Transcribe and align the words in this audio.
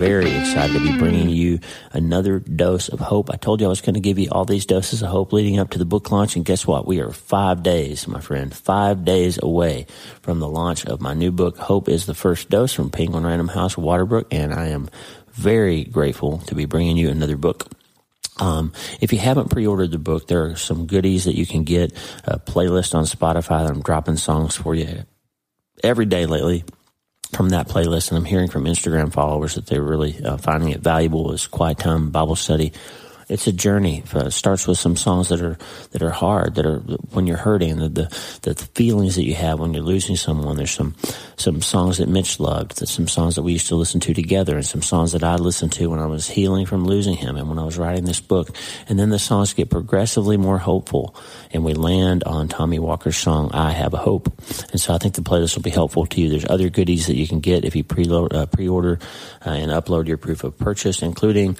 very 0.00 0.34
excited 0.34 0.72
to 0.72 0.80
be 0.80 0.96
bringing 0.96 1.28
you 1.28 1.60
another 1.92 2.38
dose 2.38 2.88
of 2.88 3.00
hope. 3.00 3.28
I 3.30 3.36
told 3.36 3.60
you 3.60 3.66
I 3.66 3.68
was 3.68 3.82
going 3.82 3.96
to 3.96 4.00
give 4.00 4.18
you 4.18 4.30
all 4.32 4.46
these 4.46 4.64
doses 4.64 5.02
of 5.02 5.10
hope 5.10 5.30
leading 5.30 5.58
up 5.58 5.68
to 5.72 5.78
the 5.78 5.84
book 5.84 6.10
launch, 6.10 6.36
and 6.36 6.44
guess 6.44 6.66
what? 6.66 6.86
We 6.86 7.00
are 7.00 7.12
five 7.12 7.62
days, 7.62 8.08
my 8.08 8.22
friend, 8.22 8.54
five 8.54 9.04
days 9.04 9.38
away 9.42 9.84
from 10.22 10.40
the 10.40 10.48
launch 10.48 10.86
of 10.86 11.02
my 11.02 11.12
new 11.12 11.30
book, 11.30 11.58
Hope 11.58 11.86
is 11.86 12.06
the 12.06 12.14
First 12.14 12.48
Dose 12.48 12.72
from 12.72 12.88
Penguin 12.88 13.26
Random 13.26 13.48
House 13.48 13.74
Waterbrook, 13.74 14.24
and 14.30 14.54
I 14.54 14.68
am 14.68 14.88
very 15.32 15.84
grateful 15.84 16.38
to 16.46 16.54
be 16.54 16.64
bringing 16.64 16.96
you 16.96 17.10
another 17.10 17.36
book. 17.36 17.70
Um, 18.38 18.72
if 19.02 19.12
you 19.12 19.18
haven't 19.18 19.50
pre-ordered 19.50 19.90
the 19.90 19.98
book, 19.98 20.28
there 20.28 20.46
are 20.46 20.56
some 20.56 20.86
goodies 20.86 21.24
that 21.24 21.36
you 21.36 21.44
can 21.44 21.64
get. 21.64 21.92
A 22.24 22.38
playlist 22.38 22.94
on 22.94 23.04
Spotify 23.04 23.66
that 23.66 23.70
I'm 23.70 23.82
dropping 23.82 24.16
songs 24.16 24.56
for 24.56 24.74
you 24.74 25.04
every 25.84 26.06
day 26.06 26.24
lately 26.24 26.64
from 27.32 27.50
that 27.50 27.68
playlist. 27.68 28.10
And 28.10 28.18
I'm 28.18 28.24
hearing 28.24 28.48
from 28.48 28.64
Instagram 28.64 29.12
followers 29.12 29.54
that 29.54 29.66
they're 29.66 29.82
really 29.82 30.22
uh, 30.24 30.36
finding 30.36 30.70
it 30.70 30.80
valuable 30.80 31.32
as 31.32 31.46
quiet 31.46 31.78
time 31.78 32.10
Bible 32.10 32.36
study 32.36 32.72
it's 33.30 33.46
a 33.46 33.52
journey. 33.52 34.02
It 34.12 34.32
starts 34.32 34.66
with 34.66 34.76
some 34.76 34.96
songs 34.96 35.28
that 35.28 35.40
are 35.40 35.56
that 35.92 36.02
are 36.02 36.10
hard, 36.10 36.56
that 36.56 36.66
are 36.66 36.80
when 37.14 37.28
you're 37.28 37.36
hurting, 37.36 37.76
the, 37.76 37.88
the 37.88 38.18
the 38.42 38.54
feelings 38.74 39.14
that 39.14 39.24
you 39.24 39.34
have 39.34 39.60
when 39.60 39.72
you're 39.72 39.84
losing 39.84 40.16
someone. 40.16 40.56
There's 40.56 40.72
some 40.72 40.96
some 41.36 41.62
songs 41.62 41.98
that 41.98 42.08
Mitch 42.08 42.40
loved, 42.40 42.78
there's 42.78 42.90
some 42.90 43.06
songs 43.06 43.36
that 43.36 43.42
we 43.42 43.52
used 43.52 43.68
to 43.68 43.76
listen 43.76 44.00
to 44.00 44.12
together, 44.12 44.56
and 44.56 44.66
some 44.66 44.82
songs 44.82 45.12
that 45.12 45.22
I 45.22 45.36
listened 45.36 45.72
to 45.72 45.86
when 45.86 46.00
I 46.00 46.06
was 46.06 46.26
healing 46.26 46.66
from 46.66 46.84
losing 46.84 47.16
him, 47.16 47.36
and 47.36 47.48
when 47.48 47.58
I 47.58 47.64
was 47.64 47.78
writing 47.78 48.04
this 48.04 48.20
book. 48.20 48.50
And 48.88 48.98
then 48.98 49.10
the 49.10 49.18
songs 49.18 49.54
get 49.54 49.70
progressively 49.70 50.36
more 50.36 50.58
hopeful, 50.58 51.14
and 51.52 51.64
we 51.64 51.74
land 51.74 52.24
on 52.24 52.48
Tommy 52.48 52.80
Walker's 52.80 53.16
song 53.16 53.50
"I 53.54 53.70
Have 53.70 53.94
a 53.94 53.98
Hope." 53.98 54.26
And 54.72 54.80
so 54.80 54.92
I 54.92 54.98
think 54.98 55.14
the 55.14 55.22
playlist 55.22 55.54
will 55.54 55.62
be 55.62 55.70
helpful 55.70 56.04
to 56.06 56.20
you. 56.20 56.30
There's 56.30 56.50
other 56.50 56.68
goodies 56.68 57.06
that 57.06 57.16
you 57.16 57.28
can 57.28 57.38
get 57.38 57.64
if 57.64 57.76
you 57.76 57.84
pre 57.84 58.10
uh, 58.10 58.46
pre-order 58.46 58.98
uh, 59.46 59.50
and 59.50 59.70
upload 59.70 60.08
your 60.08 60.18
proof 60.18 60.42
of 60.42 60.58
purchase, 60.58 61.00
including 61.00 61.56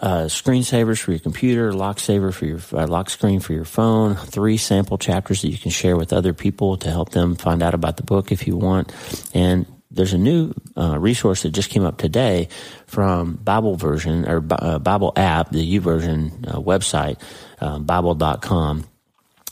uh, 0.00 0.24
screensavers 0.24 1.00
for 1.00 1.10
your 1.10 1.20
computer, 1.20 1.72
lock 1.72 1.98
saver 1.98 2.32
for 2.32 2.46
your 2.46 2.60
uh, 2.72 2.86
lock 2.86 3.10
screen 3.10 3.40
for 3.40 3.52
your 3.52 3.64
phone, 3.64 4.14
three 4.14 4.56
sample 4.56 4.98
chapters 4.98 5.42
that 5.42 5.48
you 5.48 5.58
can 5.58 5.70
share 5.70 5.96
with 5.96 6.12
other 6.12 6.32
people 6.32 6.76
to 6.78 6.90
help 6.90 7.10
them 7.10 7.34
find 7.34 7.62
out 7.62 7.74
about 7.74 7.96
the 7.96 8.04
book 8.04 8.30
if 8.30 8.46
you 8.46 8.56
want. 8.56 8.92
And 9.34 9.66
there's 9.90 10.12
a 10.12 10.18
new 10.18 10.52
uh, 10.76 10.98
resource 10.98 11.42
that 11.42 11.50
just 11.50 11.70
came 11.70 11.84
up 11.84 11.98
today 11.98 12.48
from 12.86 13.34
Bible 13.34 13.76
version 13.76 14.28
or 14.28 14.44
uh, 14.50 14.78
Bible 14.78 15.12
app, 15.16 15.50
the 15.50 15.78
YouVersion 15.78 16.48
uh, 16.48 16.60
website, 16.60 17.20
uh, 17.60 17.78
Bible.com 17.78 18.84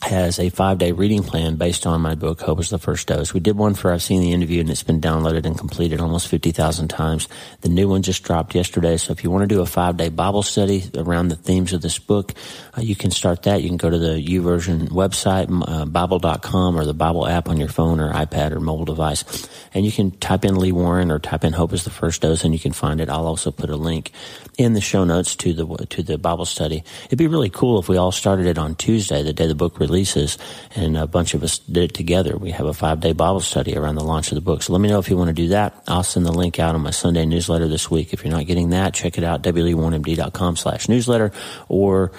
has 0.03 0.39
a 0.39 0.49
five 0.49 0.77
day 0.77 0.91
reading 0.91 1.23
plan 1.23 1.55
based 1.55 1.85
on 1.87 2.01
my 2.01 2.15
book, 2.15 2.41
Hope 2.41 2.59
is 2.59 2.69
the 2.69 2.77
First 2.77 3.07
Dose. 3.07 3.33
We 3.33 3.39
did 3.39 3.57
one 3.57 3.73
for 3.73 3.91
I've 3.91 4.03
Seen 4.03 4.21
the 4.21 4.31
End 4.31 4.43
of 4.43 4.51
You 4.51 4.61
and 4.61 4.69
it's 4.69 4.83
been 4.83 5.01
downloaded 5.01 5.45
and 5.45 5.57
completed 5.57 5.99
almost 5.99 6.27
50,000 6.27 6.87
times. 6.87 7.27
The 7.61 7.69
new 7.69 7.89
one 7.89 8.03
just 8.03 8.23
dropped 8.23 8.53
yesterday. 8.53 8.97
So 8.97 9.11
if 9.11 9.23
you 9.23 9.31
want 9.31 9.43
to 9.43 9.55
do 9.55 9.61
a 9.61 9.65
five 9.65 9.97
day 9.97 10.09
Bible 10.09 10.43
study 10.43 10.83
around 10.95 11.29
the 11.29 11.35
themes 11.35 11.73
of 11.73 11.81
this 11.81 11.99
book, 11.99 12.33
uh, 12.77 12.81
you 12.81 12.95
can 12.95 13.11
start 13.11 13.43
that. 13.43 13.61
You 13.61 13.69
can 13.69 13.77
go 13.77 13.89
to 13.89 13.97
the 13.97 14.23
YouVersion 14.23 14.89
website, 14.89 15.47
uh, 15.67 15.85
Bible.com 15.85 16.77
or 16.77 16.85
the 16.85 16.93
Bible 16.93 17.27
app 17.27 17.49
on 17.49 17.57
your 17.57 17.69
phone 17.69 17.99
or 17.99 18.13
iPad 18.13 18.51
or 18.51 18.59
mobile 18.59 18.85
device. 18.85 19.49
And 19.73 19.85
you 19.85 19.91
can 19.91 20.11
type 20.11 20.45
in 20.45 20.57
Lee 20.57 20.71
Warren 20.71 21.11
or 21.11 21.19
type 21.19 21.43
in 21.43 21.53
Hope 21.53 21.73
is 21.73 21.83
the 21.83 21.89
First 21.89 22.21
Dose 22.21 22.43
and 22.43 22.53
you 22.53 22.59
can 22.59 22.73
find 22.73 23.01
it. 23.01 23.09
I'll 23.09 23.27
also 23.27 23.51
put 23.51 23.69
a 23.69 23.75
link 23.75 24.11
in 24.57 24.73
the 24.73 24.81
show 24.81 25.03
notes 25.03 25.35
to 25.37 25.53
the, 25.53 25.85
to 25.87 26.03
the 26.03 26.17
Bible 26.17 26.45
study. 26.45 26.83
It'd 27.05 27.17
be 27.17 27.27
really 27.27 27.49
cool 27.49 27.79
if 27.79 27.89
we 27.89 27.97
all 27.97 28.11
started 28.11 28.45
it 28.45 28.57
on 28.57 28.75
Tuesday, 28.75 29.23
the 29.23 29.33
day 29.33 29.47
the 29.47 29.55
book 29.55 29.79
releases, 29.87 30.37
and 30.75 30.97
a 30.97 31.07
bunch 31.07 31.33
of 31.33 31.43
us 31.43 31.59
did 31.59 31.91
it 31.91 31.93
together. 31.93 32.37
We 32.37 32.51
have 32.51 32.65
a 32.65 32.73
five 32.73 32.99
day 32.99 33.13
Bible 33.13 33.39
study 33.39 33.75
around 33.75 33.95
the 33.95 34.03
launch 34.03 34.31
of 34.31 34.35
the 34.35 34.41
book. 34.41 34.61
So 34.61 34.73
let 34.73 34.81
me 34.81 34.89
know 34.89 34.99
if 34.99 35.09
you 35.09 35.17
want 35.17 35.29
to 35.29 35.33
do 35.33 35.49
that. 35.49 35.83
I'll 35.87 36.03
send 36.03 36.25
the 36.25 36.31
link 36.31 36.59
out 36.59 36.75
on 36.75 36.81
my 36.81 36.91
Sunday 36.91 37.25
newsletter 37.25 37.67
this 37.67 37.89
week. 37.89 38.13
If 38.13 38.23
you're 38.23 38.33
not 38.33 38.45
getting 38.45 38.69
that, 38.71 38.93
check 38.93 39.17
it 39.17 39.23
out, 39.23 39.43
wleewarrenmd.com 39.43 40.55
slash 40.57 40.89
newsletter 40.89 41.31
or 41.69 42.11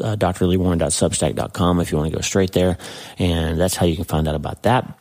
uh, 0.00 0.16
drleewarren.substack.com 0.16 1.80
if 1.80 1.92
you 1.92 1.98
want 1.98 2.10
to 2.10 2.16
go 2.16 2.22
straight 2.22 2.52
there. 2.52 2.78
And 3.18 3.60
that's 3.60 3.76
how 3.76 3.86
you 3.86 3.96
can 3.96 4.04
find 4.04 4.26
out 4.26 4.34
about 4.34 4.62
that. 4.62 4.98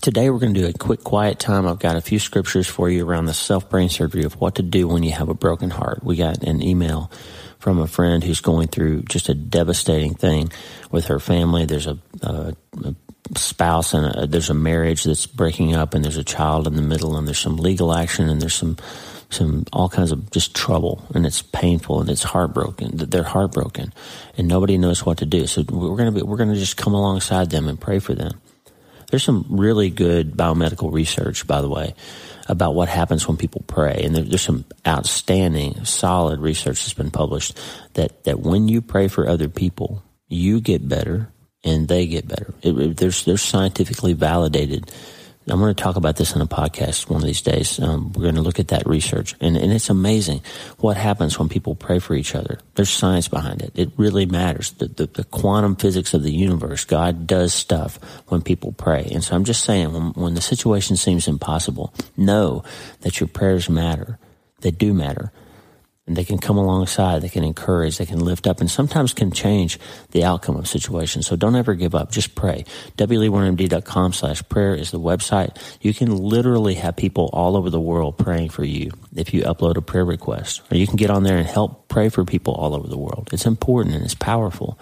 Today 0.00 0.30
we're 0.30 0.38
going 0.38 0.54
to 0.54 0.60
do 0.60 0.68
a 0.68 0.72
quick 0.72 1.02
quiet 1.02 1.38
time. 1.38 1.66
I've 1.66 1.80
got 1.80 1.96
a 1.96 2.00
few 2.00 2.18
scriptures 2.18 2.68
for 2.68 2.88
you 2.88 3.06
around 3.06 3.26
the 3.26 3.34
self 3.34 3.68
brain 3.68 3.88
surgery 3.88 4.24
of 4.24 4.40
what 4.40 4.54
to 4.54 4.62
do 4.62 4.86
when 4.86 5.02
you 5.02 5.12
have 5.12 5.28
a 5.28 5.34
broken 5.34 5.68
heart. 5.68 6.04
We 6.04 6.16
got 6.16 6.42
an 6.44 6.62
email 6.62 7.10
from 7.60 7.78
a 7.78 7.86
friend 7.86 8.24
who's 8.24 8.40
going 8.40 8.68
through 8.68 9.02
just 9.02 9.28
a 9.28 9.34
devastating 9.34 10.14
thing 10.14 10.50
with 10.90 11.06
her 11.06 11.20
family. 11.20 11.66
There's 11.66 11.86
a, 11.86 11.98
a, 12.22 12.54
a 12.84 12.94
spouse 13.36 13.94
and 13.94 14.06
a, 14.06 14.26
there's 14.26 14.50
a 14.50 14.54
marriage 14.54 15.04
that's 15.04 15.26
breaking 15.26 15.74
up 15.74 15.94
and 15.94 16.04
there's 16.04 16.16
a 16.16 16.24
child 16.24 16.66
in 16.66 16.74
the 16.74 16.82
middle 16.82 17.16
and 17.16 17.28
there's 17.28 17.38
some 17.38 17.56
legal 17.56 17.94
action 17.94 18.28
and 18.28 18.40
there's 18.40 18.54
some 18.54 18.76
some 19.32 19.64
all 19.72 19.88
kinds 19.88 20.10
of 20.10 20.28
just 20.32 20.56
trouble 20.56 21.06
and 21.14 21.24
it's 21.24 21.40
painful 21.40 22.00
and 22.00 22.10
it's 22.10 22.24
heartbroken 22.24 22.90
they're 22.96 23.22
heartbroken 23.22 23.92
and 24.36 24.48
nobody 24.48 24.76
knows 24.76 25.06
what 25.06 25.18
to 25.18 25.26
do 25.26 25.46
so 25.46 25.62
we're 25.70 25.96
to 26.04 26.10
be 26.10 26.22
we're 26.22 26.36
to 26.36 26.54
just 26.56 26.76
come 26.76 26.94
alongside 26.94 27.50
them 27.50 27.68
and 27.68 27.80
pray 27.80 28.00
for 28.00 28.12
them 28.12 28.40
there's 29.10 29.22
some 29.22 29.46
really 29.48 29.88
good 29.88 30.32
biomedical 30.32 30.92
research 30.92 31.46
by 31.46 31.60
the 31.60 31.68
way 31.68 31.94
about 32.50 32.74
what 32.74 32.88
happens 32.88 33.28
when 33.28 33.36
people 33.36 33.62
pray. 33.68 34.02
And 34.04 34.14
there, 34.14 34.24
there's 34.24 34.42
some 34.42 34.64
outstanding, 34.86 35.84
solid 35.84 36.40
research 36.40 36.82
that's 36.82 36.94
been 36.94 37.12
published 37.12 37.56
that, 37.94 38.24
that 38.24 38.40
when 38.40 38.66
you 38.66 38.82
pray 38.82 39.06
for 39.06 39.28
other 39.28 39.48
people, 39.48 40.02
you 40.28 40.60
get 40.60 40.88
better 40.88 41.32
and 41.62 41.86
they 41.86 42.08
get 42.08 42.26
better. 42.26 42.52
It, 42.62 42.76
it, 42.76 42.96
there's, 42.96 43.24
there's 43.24 43.42
scientifically 43.42 44.14
validated 44.14 44.92
I'm 45.48 45.58
going 45.58 45.74
to 45.74 45.82
talk 45.82 45.96
about 45.96 46.16
this 46.16 46.34
in 46.34 46.42
a 46.42 46.46
podcast 46.46 47.08
one 47.08 47.22
of 47.22 47.26
these 47.26 47.40
days. 47.40 47.80
Um, 47.80 48.12
we're 48.12 48.24
going 48.24 48.34
to 48.34 48.42
look 48.42 48.60
at 48.60 48.68
that 48.68 48.86
research, 48.86 49.34
and, 49.40 49.56
and 49.56 49.72
it's 49.72 49.88
amazing 49.88 50.42
what 50.78 50.98
happens 50.98 51.38
when 51.38 51.48
people 51.48 51.74
pray 51.74 51.98
for 51.98 52.14
each 52.14 52.34
other. 52.34 52.58
There's 52.74 52.90
science 52.90 53.26
behind 53.26 53.62
it. 53.62 53.72
It 53.74 53.90
really 53.96 54.26
matters. 54.26 54.72
The, 54.72 54.88
the, 54.88 55.06
the 55.06 55.24
quantum 55.24 55.76
physics 55.76 56.12
of 56.12 56.22
the 56.22 56.32
universe, 56.32 56.84
God 56.84 57.26
does 57.26 57.54
stuff 57.54 57.98
when 58.28 58.42
people 58.42 58.72
pray. 58.72 59.08
And 59.12 59.24
so 59.24 59.34
I'm 59.34 59.44
just 59.44 59.64
saying, 59.64 59.92
when, 59.92 60.12
when 60.12 60.34
the 60.34 60.42
situation 60.42 60.96
seems 60.96 61.26
impossible, 61.26 61.94
know 62.18 62.62
that 63.00 63.18
your 63.18 63.28
prayers 63.28 63.70
matter. 63.70 64.18
They 64.60 64.70
do 64.70 64.92
matter 64.92 65.32
and 66.10 66.16
they 66.16 66.24
can 66.24 66.38
come 66.38 66.58
alongside, 66.58 67.22
they 67.22 67.28
can 67.28 67.44
encourage, 67.44 67.98
they 67.98 68.04
can 68.04 68.18
lift 68.18 68.48
up, 68.48 68.60
and 68.60 68.68
sometimes 68.68 69.12
can 69.12 69.30
change 69.30 69.78
the 70.10 70.24
outcome 70.24 70.56
of 70.56 70.66
situations. 70.66 71.24
So 71.24 71.36
don't 71.36 71.54
ever 71.54 71.76
give 71.76 71.94
up. 71.94 72.10
Just 72.10 72.34
pray. 72.34 72.64
wleewarrenmd.com 72.96 74.12
slash 74.12 74.42
prayer 74.48 74.74
is 74.74 74.90
the 74.90 74.98
website. 74.98 75.56
You 75.80 75.94
can 75.94 76.16
literally 76.16 76.74
have 76.74 76.96
people 76.96 77.30
all 77.32 77.56
over 77.56 77.70
the 77.70 77.80
world 77.80 78.18
praying 78.18 78.48
for 78.48 78.64
you 78.64 78.90
if 79.14 79.32
you 79.32 79.42
upload 79.42 79.76
a 79.76 79.82
prayer 79.82 80.04
request. 80.04 80.62
Or 80.72 80.76
you 80.76 80.88
can 80.88 80.96
get 80.96 81.10
on 81.10 81.22
there 81.22 81.36
and 81.36 81.46
help 81.46 81.86
pray 81.86 82.08
for 82.08 82.24
people 82.24 82.54
all 82.54 82.74
over 82.74 82.88
the 82.88 82.98
world. 82.98 83.28
It's 83.32 83.46
important 83.46 83.94
and 83.94 84.04
it's 84.04 84.16
powerful. 84.16 84.80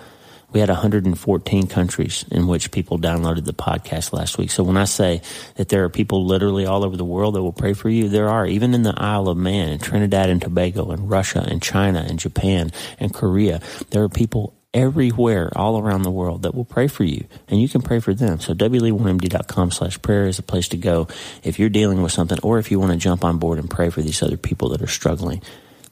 We 0.58 0.60
had 0.60 0.70
114 0.70 1.68
countries 1.68 2.24
in 2.32 2.48
which 2.48 2.72
people 2.72 2.98
downloaded 2.98 3.44
the 3.44 3.52
podcast 3.52 4.12
last 4.12 4.38
week. 4.38 4.50
So 4.50 4.64
when 4.64 4.76
I 4.76 4.86
say 4.86 5.22
that 5.54 5.68
there 5.68 5.84
are 5.84 5.88
people 5.88 6.26
literally 6.26 6.66
all 6.66 6.84
over 6.84 6.96
the 6.96 7.04
world 7.04 7.36
that 7.36 7.42
will 7.42 7.52
pray 7.52 7.74
for 7.74 7.88
you, 7.88 8.08
there 8.08 8.28
are, 8.28 8.44
even 8.44 8.74
in 8.74 8.82
the 8.82 8.92
Isle 8.96 9.28
of 9.28 9.36
Man, 9.36 9.68
and 9.68 9.80
Trinidad 9.80 10.30
and 10.30 10.42
Tobago, 10.42 10.90
and 10.90 11.08
Russia, 11.08 11.46
and 11.48 11.62
China, 11.62 12.04
and 12.04 12.18
Japan, 12.18 12.72
and 12.98 13.14
Korea, 13.14 13.60
there 13.90 14.02
are 14.02 14.08
people 14.08 14.52
everywhere, 14.74 15.52
all 15.54 15.78
around 15.78 16.02
the 16.02 16.10
world 16.10 16.42
that 16.42 16.56
will 16.56 16.64
pray 16.64 16.88
for 16.88 17.04
you, 17.04 17.24
and 17.46 17.62
you 17.62 17.68
can 17.68 17.80
pray 17.80 18.00
for 18.00 18.12
them. 18.12 18.40
So 18.40 18.52
wleewarrenmd.com 18.52 19.70
slash 19.70 20.02
prayer 20.02 20.26
is 20.26 20.40
a 20.40 20.42
place 20.42 20.66
to 20.70 20.76
go 20.76 21.06
if 21.44 21.60
you're 21.60 21.68
dealing 21.68 22.02
with 22.02 22.10
something, 22.10 22.38
or 22.42 22.58
if 22.58 22.72
you 22.72 22.80
want 22.80 22.90
to 22.90 22.98
jump 22.98 23.24
on 23.24 23.38
board 23.38 23.60
and 23.60 23.70
pray 23.70 23.90
for 23.90 24.02
these 24.02 24.24
other 24.24 24.36
people 24.36 24.70
that 24.70 24.82
are 24.82 24.88
struggling. 24.88 25.40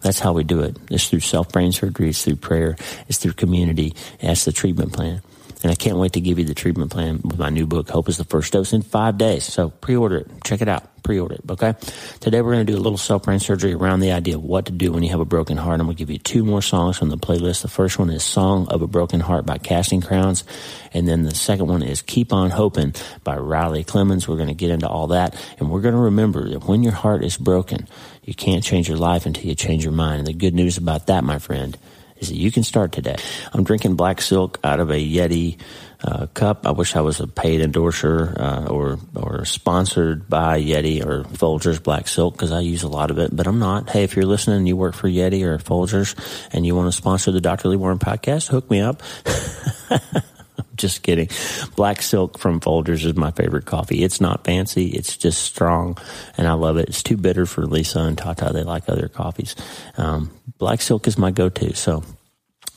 That's 0.07 0.21
how 0.21 0.33
we 0.33 0.45
do 0.45 0.61
it. 0.61 0.77
It's 0.89 1.09
through 1.09 1.19
self 1.19 1.51
brain 1.51 1.73
surgery, 1.73 2.11
it's 2.11 2.25
through 2.25 2.37
prayer, 2.37 2.77
it's 3.09 3.19
through 3.19 3.33
community, 3.33 3.93
that's 4.23 4.45
the 4.45 4.53
treatment 4.53 4.93
plan. 4.93 5.21
And 5.67 5.73
I 5.73 5.75
can't 5.75 5.97
wait 5.97 6.13
to 6.13 6.21
give 6.21 6.39
you 6.39 6.45
the 6.45 6.55
treatment 6.55 6.93
plan 6.93 7.21
with 7.25 7.41
my 7.41 7.51
new 7.51 7.67
book, 7.67 7.91
Hope 7.91 8.09
is 8.09 8.19
the 8.19 8.25
First 8.25 8.53
Dose, 8.53 8.73
in 8.73 8.83
five 8.83 9.19
days. 9.19 9.43
So 9.43 9.71
pre 9.71 9.97
order 9.97 10.19
it. 10.19 10.31
Check 10.45 10.63
it 10.63 10.69
out. 10.69 11.03
Pre 11.03 11.19
order 11.19 11.35
it. 11.35 11.41
Okay. 11.51 11.75
Today 12.21 12.41
we're 12.41 12.53
going 12.53 12.65
to 12.65 12.73
do 12.73 12.79
a 12.79 12.81
little 12.81 12.97
self 12.97 13.25
brain 13.25 13.41
surgery 13.41 13.73
around 13.73 13.99
the 13.99 14.13
idea 14.13 14.37
of 14.37 14.45
what 14.45 14.67
to 14.67 14.73
do 14.73 14.93
when 14.93 15.03
you 15.03 15.11
have 15.11 15.19
a 15.19 15.25
broken 15.25 15.57
heart. 15.57 15.81
I'm 15.81 15.87
going 15.87 15.97
to 15.97 15.99
give 15.99 16.09
you 16.09 16.19
two 16.19 16.45
more 16.45 16.63
songs 16.63 16.99
from 16.99 17.09
the 17.09 17.17
playlist. 17.17 17.63
The 17.63 17.69
first 17.69 17.99
one 17.99 18.11
is 18.11 18.23
Song 18.23 18.69
of 18.69 18.81
a 18.81 18.87
Broken 18.87 19.19
Heart 19.19 19.45
by 19.45 19.59
Casting 19.59 20.01
Crowns. 20.01 20.45
And 20.93 21.09
then 21.09 21.25
the 21.25 21.35
second 21.35 21.67
one 21.67 21.83
is 21.83 22.01
Keep 22.01 22.33
On 22.33 22.51
Hoping 22.51 22.95
by 23.25 23.37
Riley 23.37 23.83
Clemmons. 23.83 24.29
We're 24.29 24.37
going 24.37 24.47
to 24.47 24.55
get 24.55 24.71
into 24.71 24.89
all 24.89 25.09
that. 25.09 25.35
And 25.59 25.69
we're 25.69 25.81
going 25.81 25.97
to 25.97 26.01
remember 26.01 26.49
that 26.49 26.69
when 26.69 26.85
your 26.85 26.93
heart 26.93 27.25
is 27.25 27.37
broken, 27.37 27.89
you 28.23 28.35
can't 28.35 28.63
change 28.63 28.89
your 28.89 28.99
life 28.99 29.27
until 29.27 29.47
you 29.47 29.57
change 29.57 29.83
your 29.83 29.93
mind. 29.93 30.21
And 30.21 30.29
the 30.29 30.33
good 30.33 30.55
news 30.55 30.77
about 30.77 31.09
that, 31.09 31.25
my 31.25 31.41
friend, 31.41 31.77
is 32.19 32.29
that 32.29 32.37
you 32.37 32.51
can 32.51 32.63
start 32.63 32.93
today. 32.93 33.17
I'm 33.53 33.65
drinking 33.65 33.97
black 33.97 34.21
silk 34.21 34.59
out 34.65 34.81
of 34.81 34.91
a 34.91 34.95
Yeti 34.95 35.59
uh, 36.03 36.27
cup. 36.27 36.67
I 36.67 36.73
wish 36.73 36.95
I 36.97 37.01
was 37.01 37.21
a 37.21 37.27
paid 37.27 37.61
endorser 37.61 38.37
uh, 38.39 38.67
or 38.67 38.99
or 39.15 39.45
sponsored 39.45 40.29
by 40.29 40.63
Yeti 40.63 41.05
or 41.05 41.25
Folgers 41.25 41.83
Black 41.83 42.09
Silk 42.09 42.35
because 42.35 42.53
I 42.53 42.61
use 42.61 42.83
a 42.83 42.89
lot 42.89 43.11
of 43.11 43.19
it, 43.19 43.35
but 43.35 43.47
I'm 43.47 43.59
not. 43.59 43.91
Hey, 43.91 44.05
if 44.05 44.17
you're 44.17 44.27
listening 44.27 44.59
and 44.59 44.69
you 44.69 44.77
work 44.77 44.95
for 44.95 45.09
Yeti 45.09 45.43
or 45.43 45.59
Folgers 45.59 46.15
and 46.53 46.67
you 46.67 46.75
want 46.75 46.89
to 46.89 46.93
sponsor 46.93 47.33
the 47.33 47.41
Dr. 47.41 47.69
Lee 47.69 47.77
Warren 47.77 47.99
podcast, 47.99 48.49
hook 48.49 48.71
me 48.71 48.81
up. 48.81 49.03
just 50.77 51.03
kidding. 51.03 51.29
Black 51.75 52.03
Silk 52.03 52.39
from 52.39 52.61
Folgers 52.61 53.05
is 53.05 53.17
my 53.17 53.31
favorite 53.31 53.65
coffee. 53.65 54.05
It's 54.05 54.21
not 54.21 54.45
fancy. 54.45 54.89
It's 54.89 55.17
just 55.17 55.43
strong 55.43 55.99
and 56.37 56.47
I 56.47 56.53
love 56.53 56.77
it. 56.77 56.89
It's 56.89 57.03
too 57.03 57.17
bitter 57.17 57.47
for 57.47 57.67
Lisa 57.67 58.01
and 58.01 58.17
Tata. 58.17 58.51
They 58.53 58.63
like 58.63 58.89
other 58.89 59.09
coffees. 59.09 59.57
Um, 59.97 60.31
Black 60.59 60.81
Silk 60.81 61.07
is 61.07 61.19
my 61.19 61.31
go-to. 61.31 61.75
So 61.75 62.05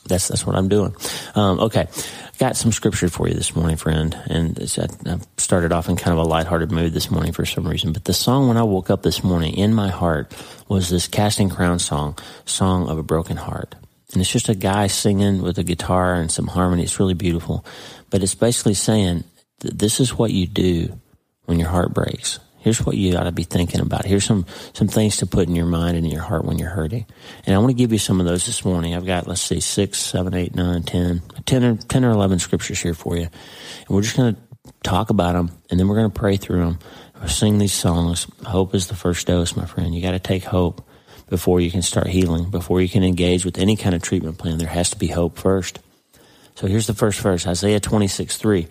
that's, 0.06 0.28
that's 0.28 0.46
what 0.46 0.56
I'm 0.56 0.68
doing. 0.68 0.94
Um, 1.34 1.60
okay. 1.60 1.88
Got 2.38 2.56
some 2.56 2.72
scripture 2.72 3.10
for 3.10 3.28
you 3.28 3.34
this 3.34 3.54
morning, 3.54 3.76
friend. 3.76 4.18
And 4.26 4.58
I 4.58 5.18
started 5.36 5.72
off 5.72 5.90
in 5.90 5.96
kind 5.96 6.18
of 6.18 6.24
a 6.24 6.28
lighthearted 6.28 6.72
mood 6.72 6.94
this 6.94 7.10
morning 7.10 7.32
for 7.32 7.44
some 7.44 7.68
reason. 7.68 7.92
But 7.92 8.06
the 8.06 8.14
song 8.14 8.48
when 8.48 8.56
I 8.56 8.62
woke 8.62 8.88
up 8.88 9.02
this 9.02 9.22
morning 9.22 9.54
in 9.54 9.74
my 9.74 9.90
heart 9.90 10.34
was 10.66 10.88
this 10.88 11.06
Casting 11.06 11.50
Crown 11.50 11.78
song, 11.78 12.18
Song 12.46 12.88
of 12.88 12.96
a 12.96 13.02
Broken 13.02 13.36
Heart. 13.36 13.74
And 14.12 14.20
it's 14.20 14.30
just 14.30 14.48
a 14.48 14.54
guy 14.54 14.88
singing 14.88 15.42
with 15.42 15.58
a 15.58 15.64
guitar 15.64 16.14
and 16.14 16.30
some 16.30 16.48
harmony. 16.48 16.82
It's 16.82 16.98
really 16.98 17.14
beautiful. 17.14 17.64
But 18.10 18.22
it's 18.22 18.34
basically 18.34 18.74
saying 18.74 19.24
that 19.60 19.78
this 19.78 20.00
is 20.00 20.16
what 20.16 20.32
you 20.32 20.46
do 20.46 20.98
when 21.44 21.58
your 21.58 21.68
heart 21.68 21.94
breaks. 21.94 22.40
Here's 22.58 22.84
what 22.84 22.96
you 22.96 23.16
ought 23.16 23.24
to 23.24 23.32
be 23.32 23.44
thinking 23.44 23.80
about. 23.80 24.04
Here's 24.04 24.24
some, 24.24 24.44
some 24.74 24.88
things 24.88 25.18
to 25.18 25.26
put 25.26 25.48
in 25.48 25.56
your 25.56 25.66
mind 25.66 25.96
and 25.96 26.04
in 26.04 26.12
your 26.12 26.22
heart 26.22 26.44
when 26.44 26.58
you're 26.58 26.68
hurting. 26.68 27.06
And 27.46 27.54
I 27.54 27.58
want 27.58 27.70
to 27.70 27.74
give 27.74 27.90
you 27.90 27.98
some 27.98 28.20
of 28.20 28.26
those 28.26 28.44
this 28.44 28.64
morning. 28.66 28.94
I've 28.94 29.06
got, 29.06 29.26
let's 29.26 29.40
see, 29.40 29.60
six, 29.60 29.98
seven, 29.98 30.34
eight, 30.34 30.54
nine, 30.54 30.82
ten, 30.82 31.22
ten 31.46 31.64
or, 31.64 31.76
10 31.76 32.04
or 32.04 32.10
11 32.10 32.38
scriptures 32.38 32.80
here 32.80 32.92
for 32.92 33.16
you. 33.16 33.22
And 33.22 33.88
we're 33.88 34.02
just 34.02 34.16
going 34.16 34.34
to 34.34 34.40
talk 34.82 35.08
about 35.08 35.32
them 35.32 35.52
and 35.70 35.80
then 35.80 35.88
we're 35.88 35.96
going 35.96 36.10
to 36.10 36.18
pray 36.18 36.36
through 36.36 36.60
them. 36.60 36.78
We'll 37.18 37.28
sing 37.28 37.56
these 37.56 37.72
songs. 37.72 38.26
Hope 38.44 38.74
is 38.74 38.88
the 38.88 38.94
first 38.94 39.26
dose, 39.26 39.56
my 39.56 39.64
friend. 39.64 39.94
You 39.94 40.02
got 40.02 40.12
to 40.12 40.18
take 40.18 40.44
hope 40.44 40.86
before 41.30 41.60
you 41.60 41.70
can 41.70 41.80
start 41.80 42.08
healing, 42.08 42.50
before 42.50 42.82
you 42.82 42.88
can 42.88 43.04
engage 43.04 43.44
with 43.44 43.56
any 43.56 43.76
kind 43.76 43.94
of 43.94 44.02
treatment 44.02 44.36
plan. 44.36 44.58
There 44.58 44.68
has 44.68 44.90
to 44.90 44.98
be 44.98 45.06
hope 45.06 45.38
first. 45.38 45.78
So 46.56 46.66
here's 46.66 46.88
the 46.88 46.94
first 46.94 47.20
verse, 47.20 47.46
Isaiah 47.46 47.80
26, 47.80 48.36
3. 48.36 48.66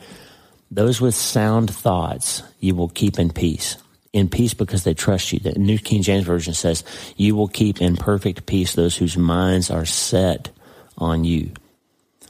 Those 0.69 1.01
with 1.01 1.15
sound 1.15 1.73
thoughts 1.73 2.43
you 2.59 2.75
will 2.75 2.89
keep 2.89 3.17
in 3.17 3.31
peace. 3.31 3.77
In 4.11 4.27
peace 4.27 4.53
because 4.53 4.83
they 4.83 4.93
trust 4.93 5.31
you. 5.31 5.39
The 5.39 5.53
New 5.53 5.79
King 5.79 6.03
James 6.03 6.25
Version 6.25 6.53
says, 6.53 6.83
you 7.15 7.35
will 7.35 7.47
keep 7.47 7.81
in 7.81 7.95
perfect 7.95 8.45
peace 8.45 8.73
those 8.73 8.97
whose 8.97 9.17
minds 9.17 9.71
are 9.71 9.85
set 9.85 10.49
on 10.97 11.23
you. 11.23 11.51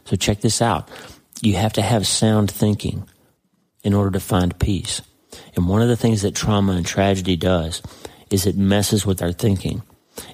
So 0.06 0.16
check 0.16 0.42
this 0.42 0.62
out. 0.62 0.90
You 1.42 1.56
have 1.56 1.74
to 1.74 1.82
have 1.82 2.06
sound 2.06 2.52
thinking 2.52 3.08
in 3.84 3.94
order 3.94 4.12
to 4.12 4.20
find 4.20 4.58
peace. 4.60 5.02
And 5.56 5.68
one 5.68 5.82
of 5.82 5.88
the 5.88 5.98
things 5.98 6.22
that 6.22 6.36
trauma 6.36 6.74
and 6.74 6.86
tragedy 6.86 7.36
does 7.36 7.82
is 8.30 8.46
it 8.46 8.58
messes 8.58 9.06
with 9.06 9.22
our 9.22 9.32
thinking. 9.32 9.82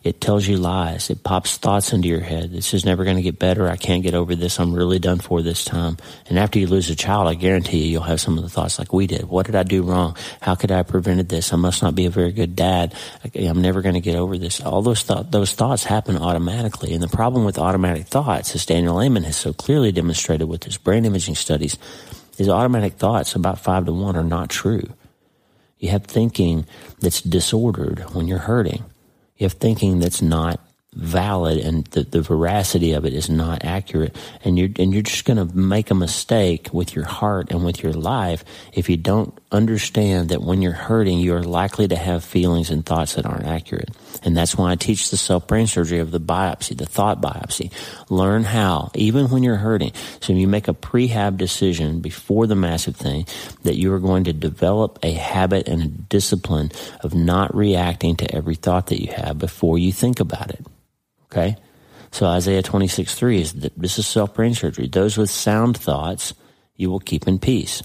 It 0.03 0.21
tells 0.21 0.47
you 0.47 0.57
lies. 0.57 1.09
It 1.09 1.23
pops 1.23 1.57
thoughts 1.57 1.93
into 1.93 2.07
your 2.07 2.19
head. 2.19 2.51
This 2.51 2.73
is 2.73 2.85
never 2.85 3.03
going 3.03 3.15
to 3.15 3.21
get 3.21 3.39
better. 3.39 3.69
I 3.69 3.77
can't 3.77 4.03
get 4.03 4.13
over 4.13 4.35
this. 4.35 4.59
I'm 4.59 4.73
really 4.73 4.99
done 4.99 5.19
for 5.19 5.41
this 5.41 5.63
time. 5.63 5.97
And 6.27 6.37
after 6.37 6.59
you 6.59 6.67
lose 6.67 6.89
a 6.89 6.95
child, 6.95 7.27
I 7.27 7.33
guarantee 7.33 7.85
you, 7.85 7.91
you'll 7.91 8.03
have 8.03 8.21
some 8.21 8.37
of 8.37 8.43
the 8.43 8.49
thoughts 8.49 8.77
like 8.79 8.93
we 8.93 9.07
did. 9.07 9.25
What 9.25 9.45
did 9.45 9.55
I 9.55 9.63
do 9.63 9.83
wrong? 9.83 10.15
How 10.41 10.55
could 10.55 10.71
I 10.71 10.77
have 10.77 10.87
prevented 10.87 11.29
this? 11.29 11.53
I 11.53 11.55
must 11.55 11.81
not 11.81 11.95
be 11.95 12.05
a 12.05 12.09
very 12.09 12.31
good 12.31 12.55
dad. 12.55 12.93
I'm 13.35 13.61
never 13.61 13.81
going 13.81 13.95
to 13.95 14.01
get 14.01 14.15
over 14.15 14.37
this. 14.37 14.61
All 14.61 14.81
those 14.81 15.03
th- 15.03 15.27
those 15.29 15.53
thoughts 15.53 15.83
happen 15.83 16.17
automatically. 16.17 16.93
And 16.93 17.01
the 17.01 17.07
problem 17.07 17.45
with 17.45 17.57
automatic 17.57 18.07
thoughts, 18.07 18.55
as 18.55 18.65
Daniel 18.65 19.01
Amen 19.01 19.23
has 19.23 19.37
so 19.37 19.53
clearly 19.53 19.91
demonstrated 19.91 20.47
with 20.47 20.63
his 20.63 20.77
brain 20.77 21.05
imaging 21.05 21.35
studies, 21.35 21.77
is 22.37 22.49
automatic 22.49 22.93
thoughts 22.93 23.35
about 23.35 23.59
five 23.59 23.85
to 23.85 23.93
one 23.93 24.15
are 24.15 24.23
not 24.23 24.49
true. 24.49 24.83
You 25.79 25.89
have 25.89 26.05
thinking 26.05 26.65
that's 26.99 27.21
disordered 27.21 27.99
when 28.13 28.27
you're 28.27 28.39
hurting 28.39 28.85
have 29.39 29.53
thinking 29.53 29.99
that's 29.99 30.21
not 30.21 30.59
valid 30.95 31.57
and 31.57 31.85
the, 31.87 32.03
the 32.03 32.21
veracity 32.21 32.93
of 32.93 33.05
it 33.05 33.13
is 33.13 33.29
not 33.29 33.65
accurate. 33.65 34.15
And 34.43 34.57
you're 34.57 34.69
and 34.79 34.93
you're 34.93 35.03
just 35.03 35.25
going 35.25 35.45
to 35.45 35.55
make 35.55 35.91
a 35.91 35.95
mistake 35.95 36.69
with 36.71 36.95
your 36.95 37.05
heart 37.05 37.51
and 37.51 37.65
with 37.65 37.83
your 37.83 37.93
life 37.93 38.45
if 38.73 38.89
you 38.89 38.97
don't 38.97 39.37
understand 39.55 40.29
that 40.29 40.41
when 40.41 40.61
you're 40.61 40.71
hurting 40.71 41.19
you're 41.19 41.43
likely 41.43 41.87
to 41.87 41.95
have 41.95 42.23
feelings 42.23 42.69
and 42.69 42.85
thoughts 42.85 43.15
that 43.15 43.25
aren't 43.25 43.47
accurate 43.47 43.89
and 44.23 44.35
that's 44.37 44.55
why 44.55 44.71
I 44.71 44.75
teach 44.75 45.09
the 45.09 45.17
self 45.17 45.47
brain 45.47 45.65
surgery 45.65 45.99
of 45.99 46.11
the 46.11 46.19
biopsy 46.19 46.77
the 46.77 46.85
thought 46.85 47.21
biopsy 47.21 47.71
learn 48.09 48.43
how 48.43 48.91
even 48.93 49.29
when 49.29 49.41
you're 49.41 49.55
hurting 49.55 49.91
so 50.21 50.33
you 50.33 50.47
make 50.47 50.67
a 50.67 50.73
prehab 50.73 51.37
decision 51.37 52.01
before 52.01 52.45
the 52.45 52.55
massive 52.55 52.95
thing 52.95 53.25
that 53.63 53.75
you 53.75 53.91
are 53.93 53.99
going 53.99 54.25
to 54.25 54.33
develop 54.33 54.99
a 55.01 55.13
habit 55.13 55.67
and 55.67 55.81
a 55.81 55.87
discipline 55.87 56.71
of 57.01 57.15
not 57.15 57.55
reacting 57.55 58.15
to 58.15 58.35
every 58.35 58.55
thought 58.55 58.87
that 58.87 59.01
you 59.01 59.11
have 59.11 59.39
before 59.39 59.79
you 59.79 59.91
think 59.91 60.19
about 60.19 60.51
it 60.51 60.65
Okay? 61.35 61.57
So 62.11 62.25
Isaiah 62.25 62.61
26, 62.61 63.13
3 63.13 63.41
is 63.41 63.53
that 63.53 63.77
this 63.77 63.99
is 63.99 64.07
self-brain 64.07 64.53
surgery. 64.53 64.87
Those 64.87 65.17
with 65.17 65.29
sound 65.29 65.77
thoughts 65.77 66.33
you 66.75 66.89
will 66.89 66.99
keep 66.99 67.27
in 67.27 67.39
peace. 67.39 67.83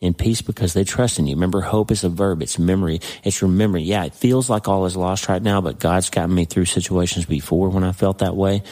In 0.00 0.14
peace 0.14 0.42
because 0.42 0.74
they 0.74 0.84
trust 0.84 1.18
in 1.18 1.26
you. 1.26 1.34
Remember, 1.34 1.60
hope 1.60 1.90
is 1.90 2.04
a 2.04 2.08
verb. 2.08 2.40
It's 2.40 2.56
memory. 2.56 3.00
It's 3.24 3.42
remembering. 3.42 3.84
Yeah, 3.84 4.04
it 4.04 4.14
feels 4.14 4.48
like 4.48 4.68
all 4.68 4.86
is 4.86 4.96
lost 4.96 5.28
right 5.28 5.42
now, 5.42 5.60
but 5.60 5.80
God's 5.80 6.08
gotten 6.08 6.34
me 6.34 6.44
through 6.44 6.66
situations 6.66 7.26
before 7.26 7.68
when 7.68 7.82
I 7.82 7.90
felt 7.90 8.18
that 8.18 8.36
way. 8.36 8.62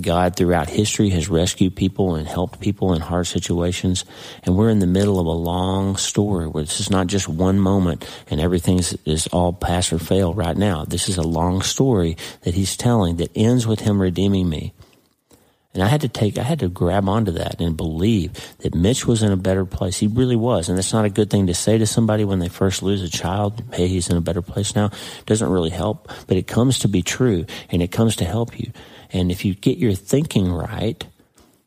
God 0.00 0.36
throughout 0.36 0.68
history 0.68 1.10
has 1.10 1.28
rescued 1.28 1.76
people 1.76 2.16
and 2.16 2.26
helped 2.26 2.60
people 2.60 2.94
in 2.94 3.00
hard 3.00 3.26
situations. 3.26 4.04
And 4.42 4.56
we're 4.56 4.70
in 4.70 4.78
the 4.78 4.86
middle 4.86 5.18
of 5.18 5.26
a 5.26 5.30
long 5.30 5.96
story 5.96 6.46
where 6.46 6.64
this 6.64 6.80
is 6.80 6.90
not 6.90 7.06
just 7.06 7.28
one 7.28 7.58
moment 7.58 8.08
and 8.28 8.40
everything 8.40 8.78
is 8.78 9.26
all 9.28 9.52
pass 9.52 9.92
or 9.92 9.98
fail 9.98 10.34
right 10.34 10.56
now. 10.56 10.84
This 10.84 11.08
is 11.08 11.16
a 11.16 11.22
long 11.22 11.62
story 11.62 12.16
that 12.42 12.54
he's 12.54 12.76
telling 12.76 13.16
that 13.16 13.30
ends 13.34 13.66
with 13.66 13.80
him 13.80 14.00
redeeming 14.00 14.48
me. 14.48 14.72
And 15.76 15.84
I 15.84 15.88
had 15.88 16.00
to 16.00 16.08
take, 16.08 16.38
I 16.38 16.42
had 16.42 16.60
to 16.60 16.68
grab 16.68 17.06
onto 17.06 17.32
that 17.32 17.60
and 17.60 17.76
believe 17.76 18.32
that 18.58 18.74
Mitch 18.74 19.06
was 19.06 19.22
in 19.22 19.30
a 19.30 19.36
better 19.36 19.66
place. 19.66 19.98
He 19.98 20.06
really 20.06 20.34
was. 20.34 20.70
And 20.70 20.78
that's 20.78 20.94
not 20.94 21.04
a 21.04 21.10
good 21.10 21.28
thing 21.28 21.48
to 21.48 21.54
say 21.54 21.76
to 21.76 21.86
somebody 21.86 22.24
when 22.24 22.38
they 22.38 22.48
first 22.48 22.82
lose 22.82 23.02
a 23.02 23.10
child. 23.10 23.62
Hey, 23.74 23.86
he's 23.86 24.08
in 24.08 24.16
a 24.16 24.22
better 24.22 24.40
place 24.40 24.74
now. 24.74 24.90
Doesn't 25.26 25.50
really 25.50 25.68
help, 25.68 26.10
but 26.26 26.38
it 26.38 26.46
comes 26.46 26.78
to 26.78 26.88
be 26.88 27.02
true 27.02 27.44
and 27.68 27.82
it 27.82 27.92
comes 27.92 28.16
to 28.16 28.24
help 28.24 28.58
you. 28.58 28.72
And 29.12 29.30
if 29.30 29.44
you 29.44 29.54
get 29.54 29.76
your 29.76 29.92
thinking 29.92 30.50
right, 30.50 31.06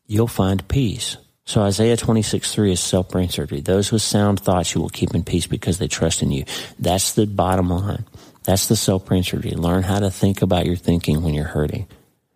you'll 0.07 0.27
find 0.27 0.67
peace. 0.67 1.17
So 1.45 1.61
Isaiah 1.61 1.95
26, 1.95 2.51
3 2.51 2.71
is 2.71 2.79
self-brain 2.79 3.29
surgery. 3.29 3.61
Those 3.61 3.91
with 3.91 4.01
sound 4.01 4.39
thoughts 4.39 4.73
you 4.73 4.81
will 4.81 4.89
keep 4.89 5.13
in 5.13 5.23
peace 5.23 5.45
because 5.45 5.77
they 5.77 5.87
trust 5.87 6.23
in 6.23 6.31
you. 6.31 6.45
That's 6.79 7.13
the 7.13 7.27
bottom 7.27 7.69
line. 7.69 8.05
That's 8.43 8.67
the 8.67 8.75
self-brain 8.75 9.21
surgery. 9.21 9.51
Learn 9.51 9.83
how 9.83 9.99
to 9.99 10.09
think 10.09 10.41
about 10.41 10.65
your 10.65 10.75
thinking 10.75 11.21
when 11.21 11.35
you're 11.35 11.45
hurting. 11.45 11.87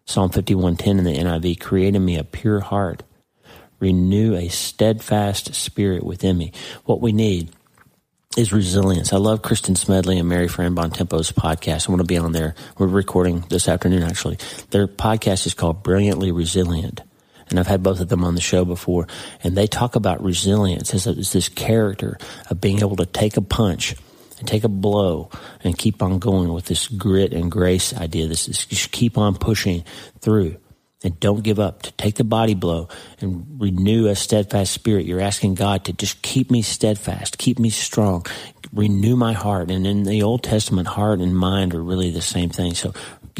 Psalm 0.05 0.29
51:10 0.29 0.99
in 0.99 1.03
the 1.03 1.17
NIV, 1.17 1.59
create 1.59 1.95
in 1.95 2.03
me 2.03 2.17
a 2.17 2.23
pure 2.23 2.59
heart. 2.59 3.03
Renew 3.79 4.35
a 4.35 4.47
steadfast 4.49 5.53
spirit 5.55 6.03
within 6.03 6.37
me. 6.37 6.51
What 6.85 7.01
we 7.01 7.11
need 7.11 7.49
is 8.37 8.51
resilience. 8.51 9.13
I 9.13 9.17
love 9.17 9.41
Kristen 9.41 9.75
Smedley 9.75 10.17
and 10.17 10.27
Mary 10.27 10.47
Fran 10.47 10.75
Bontempo's 10.75 11.31
podcast. 11.31 11.87
I 11.87 11.91
want 11.91 12.01
to 12.01 12.07
be 12.07 12.17
on 12.17 12.31
there. 12.31 12.55
We're 12.77 12.87
recording 12.87 13.45
this 13.49 13.67
afternoon, 13.67 14.03
actually. 14.03 14.37
Their 14.71 14.87
podcast 14.87 15.45
is 15.45 15.53
called 15.53 15.83
Brilliantly 15.83 16.31
Resilient. 16.31 17.01
And 17.49 17.59
I've 17.59 17.67
had 17.67 17.83
both 17.83 17.99
of 17.99 18.09
them 18.09 18.23
on 18.23 18.35
the 18.35 18.41
show 18.41 18.65
before. 18.65 19.07
And 19.43 19.55
they 19.55 19.67
talk 19.67 19.95
about 19.95 20.23
resilience 20.23 20.93
as, 20.93 21.05
a, 21.05 21.11
as 21.11 21.33
this 21.33 21.49
character 21.49 22.17
of 22.49 22.59
being 22.59 22.79
able 22.79 22.95
to 22.95 23.05
take 23.05 23.37
a 23.37 23.41
punch 23.41 23.95
and 24.39 24.47
take 24.47 24.63
a 24.63 24.69
blow 24.69 25.29
and 25.63 25.77
keep 25.77 26.01
on 26.01 26.19
going 26.19 26.53
with 26.53 26.65
this 26.65 26.87
grit 26.87 27.33
and 27.33 27.51
grace 27.51 27.93
idea. 27.93 28.27
This 28.27 28.47
is 28.47 28.65
just 28.65 28.91
keep 28.91 29.17
on 29.17 29.35
pushing 29.35 29.83
through 30.19 30.57
and 31.03 31.19
don't 31.19 31.43
give 31.43 31.59
up, 31.59 31.81
to 31.81 31.91
take 31.93 32.15
the 32.15 32.23
body 32.23 32.53
blow 32.53 32.87
and 33.19 33.45
renew 33.59 34.07
a 34.07 34.15
steadfast 34.15 34.71
spirit. 34.71 35.05
You're 35.05 35.19
asking 35.19 35.55
God 35.55 35.83
to 35.85 35.93
just 35.93 36.21
keep 36.21 36.49
me 36.49 36.61
steadfast, 36.61 37.37
keep 37.37 37.59
me 37.59 37.69
strong, 37.69 38.25
renew 38.71 39.15
my 39.15 39.33
heart. 39.33 39.69
And 39.69 39.85
in 39.85 40.03
the 40.03 40.23
Old 40.23 40.43
Testament, 40.43 40.87
heart 40.87 41.19
and 41.19 41.35
mind 41.35 41.75
are 41.75 41.83
really 41.83 42.09
the 42.09 42.21
same 42.21 42.49
thing. 42.49 42.73
So 42.73 42.93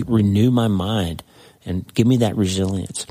renew 0.05 0.51
my 0.51 0.67
mind 0.67 1.23
and 1.65 1.91
give 1.93 2.05
me 2.05 2.17
that 2.17 2.35
resilience. 2.35 3.05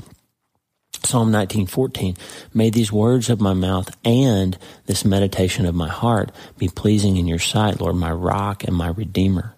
Psalm 1.05 1.31
19:14 1.31 2.17
May 2.53 2.69
these 2.69 2.91
words 2.91 3.29
of 3.29 3.41
my 3.41 3.53
mouth 3.53 3.95
and 4.05 4.57
this 4.85 5.05
meditation 5.05 5.65
of 5.65 5.75
my 5.75 5.89
heart 5.89 6.31
be 6.57 6.67
pleasing 6.67 7.17
in 7.17 7.27
your 7.27 7.39
sight, 7.39 7.79
Lord, 7.81 7.95
my 7.95 8.11
rock 8.11 8.63
and 8.63 8.75
my 8.75 8.87
redeemer. 8.87 9.55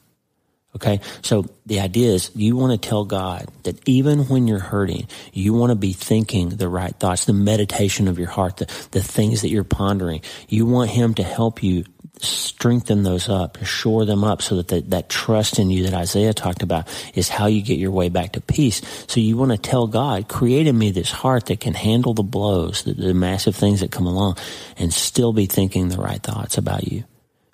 Okay. 0.75 0.99
So 1.21 1.45
the 1.65 1.79
idea 1.79 2.11
is 2.11 2.31
you 2.35 2.57
want 2.57 2.73
to 2.73 2.89
tell 2.89 3.05
God 3.05 3.47
that 3.63 3.79
even 3.87 4.27
when 4.27 4.45
you're 4.45 4.59
hurting, 4.59 5.07
you 5.31 5.53
want 5.53 5.69
to 5.69 5.75
be 5.75 5.93
thinking 5.93 6.49
the 6.49 6.67
right 6.67 6.93
thoughts, 6.93 7.23
the 7.23 7.33
meditation 7.33 8.09
of 8.09 8.19
your 8.19 8.27
heart, 8.27 8.57
the, 8.57 8.65
the 8.91 9.01
things 9.01 9.41
that 9.41 9.49
you're 9.49 9.63
pondering. 9.63 10.21
You 10.49 10.65
want 10.65 10.89
Him 10.89 11.13
to 11.13 11.23
help 11.23 11.63
you 11.63 11.85
strengthen 12.21 13.03
those 13.03 13.29
up, 13.29 13.63
shore 13.65 14.05
them 14.05 14.23
up 14.23 14.41
so 14.41 14.55
that 14.57 14.67
the, 14.67 14.81
that 14.81 15.09
trust 15.09 15.59
in 15.59 15.69
you 15.69 15.83
that 15.83 15.93
Isaiah 15.93 16.33
talked 16.33 16.63
about 16.63 16.87
is 17.13 17.29
how 17.29 17.47
you 17.47 17.61
get 17.61 17.77
your 17.77 17.91
way 17.91 18.09
back 18.09 18.33
to 18.33 18.41
peace. 18.41 18.81
So 19.07 19.19
you 19.19 19.37
want 19.37 19.51
to 19.51 19.57
tell 19.57 19.87
God, 19.87 20.27
create 20.27 20.67
in 20.67 20.77
me 20.77 20.91
this 20.91 21.11
heart 21.11 21.47
that 21.47 21.59
can 21.59 21.73
handle 21.73 22.13
the 22.13 22.23
blows, 22.23 22.83
the, 22.83 22.93
the 22.93 23.13
massive 23.13 23.55
things 23.55 23.81
that 23.81 23.91
come 23.91 24.05
along 24.05 24.37
and 24.77 24.93
still 24.93 25.33
be 25.33 25.45
thinking 25.45 25.89
the 25.89 25.97
right 25.97 26.21
thoughts 26.21 26.57
about 26.57 26.87
you 26.87 27.03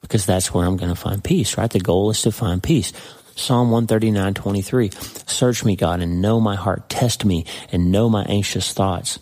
because 0.02 0.26
that's 0.26 0.54
where 0.54 0.66
I'm 0.66 0.78
going 0.78 0.94
to 0.94 1.00
find 1.00 1.24
peace, 1.24 1.58
right? 1.58 1.70
The 1.70 1.80
goal 1.80 2.10
is 2.10 2.22
to 2.24 2.32
find 2.32 2.62
peace. 2.62 2.92
Psalm 3.36 3.72
139, 3.72 4.34
23. 4.34 4.90
Search 5.26 5.64
me, 5.64 5.76
God, 5.76 6.02
and 6.02 6.22
know 6.22 6.40
my 6.40 6.56
heart. 6.56 6.90
Test 6.90 7.24
me 7.24 7.46
and 7.72 7.92
know 7.92 8.10
my 8.10 8.24
anxious 8.24 8.74
thoughts. 8.74 9.20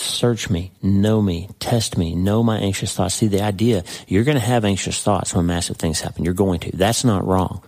Search 0.00 0.48
me, 0.48 0.72
know 0.82 1.20
me, 1.20 1.50
test 1.58 1.98
me, 1.98 2.14
know 2.14 2.42
my 2.42 2.58
anxious 2.58 2.94
thoughts. 2.94 3.16
See 3.16 3.26
the 3.26 3.42
idea, 3.42 3.84
you're 4.08 4.24
going 4.24 4.38
to 4.38 4.44
have 4.44 4.64
anxious 4.64 5.02
thoughts 5.02 5.34
when 5.34 5.44
massive 5.44 5.76
things 5.76 6.00
happen. 6.00 6.24
You're 6.24 6.32
going 6.32 6.60
to. 6.60 6.74
That's 6.74 7.04
not 7.04 7.26
wrong. 7.26 7.62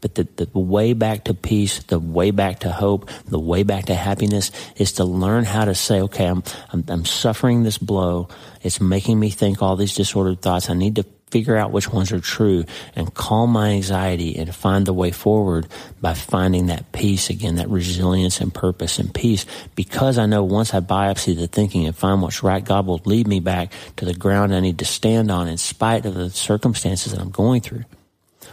But 0.00 0.14
the, 0.14 0.24
the 0.36 0.58
way 0.58 0.94
back 0.94 1.24
to 1.24 1.34
peace, 1.34 1.82
the 1.82 1.98
way 1.98 2.30
back 2.30 2.60
to 2.60 2.72
hope, 2.72 3.10
the 3.26 3.38
way 3.38 3.62
back 3.62 3.86
to 3.86 3.94
happiness 3.94 4.52
is 4.76 4.92
to 4.92 5.04
learn 5.04 5.44
how 5.44 5.66
to 5.66 5.74
say, 5.74 6.00
okay, 6.00 6.24
I'm, 6.24 6.42
I'm, 6.72 6.84
I'm 6.88 7.04
suffering 7.04 7.62
this 7.62 7.76
blow. 7.76 8.28
It's 8.62 8.80
making 8.80 9.20
me 9.20 9.28
think 9.28 9.60
all 9.60 9.76
these 9.76 9.94
disordered 9.94 10.40
thoughts. 10.40 10.70
I 10.70 10.74
need 10.74 10.96
to 10.96 11.04
figure 11.30 11.56
out 11.56 11.72
which 11.72 11.92
ones 11.92 12.12
are 12.12 12.20
true 12.20 12.64
and 12.96 13.14
calm 13.14 13.50
my 13.50 13.70
anxiety 13.70 14.36
and 14.36 14.54
find 14.54 14.86
the 14.86 14.92
way 14.92 15.10
forward 15.10 15.66
by 16.00 16.14
finding 16.14 16.66
that 16.66 16.92
peace 16.92 17.30
again, 17.30 17.56
that 17.56 17.68
resilience 17.68 18.40
and 18.40 18.52
purpose 18.52 18.98
and 18.98 19.12
peace. 19.14 19.46
Because 19.74 20.18
I 20.18 20.26
know 20.26 20.42
once 20.42 20.74
I 20.74 20.80
biopsy 20.80 21.36
the 21.36 21.46
thinking 21.46 21.86
and 21.86 21.96
find 21.96 22.22
what's 22.22 22.42
right, 22.42 22.64
God 22.64 22.86
will 22.86 23.02
lead 23.04 23.26
me 23.26 23.40
back 23.40 23.72
to 23.96 24.04
the 24.04 24.14
ground 24.14 24.54
I 24.54 24.60
need 24.60 24.78
to 24.78 24.84
stand 24.84 25.30
on 25.30 25.48
in 25.48 25.56
spite 25.56 26.06
of 26.06 26.14
the 26.14 26.30
circumstances 26.30 27.12
that 27.12 27.20
I'm 27.20 27.30
going 27.30 27.60
through. 27.60 27.84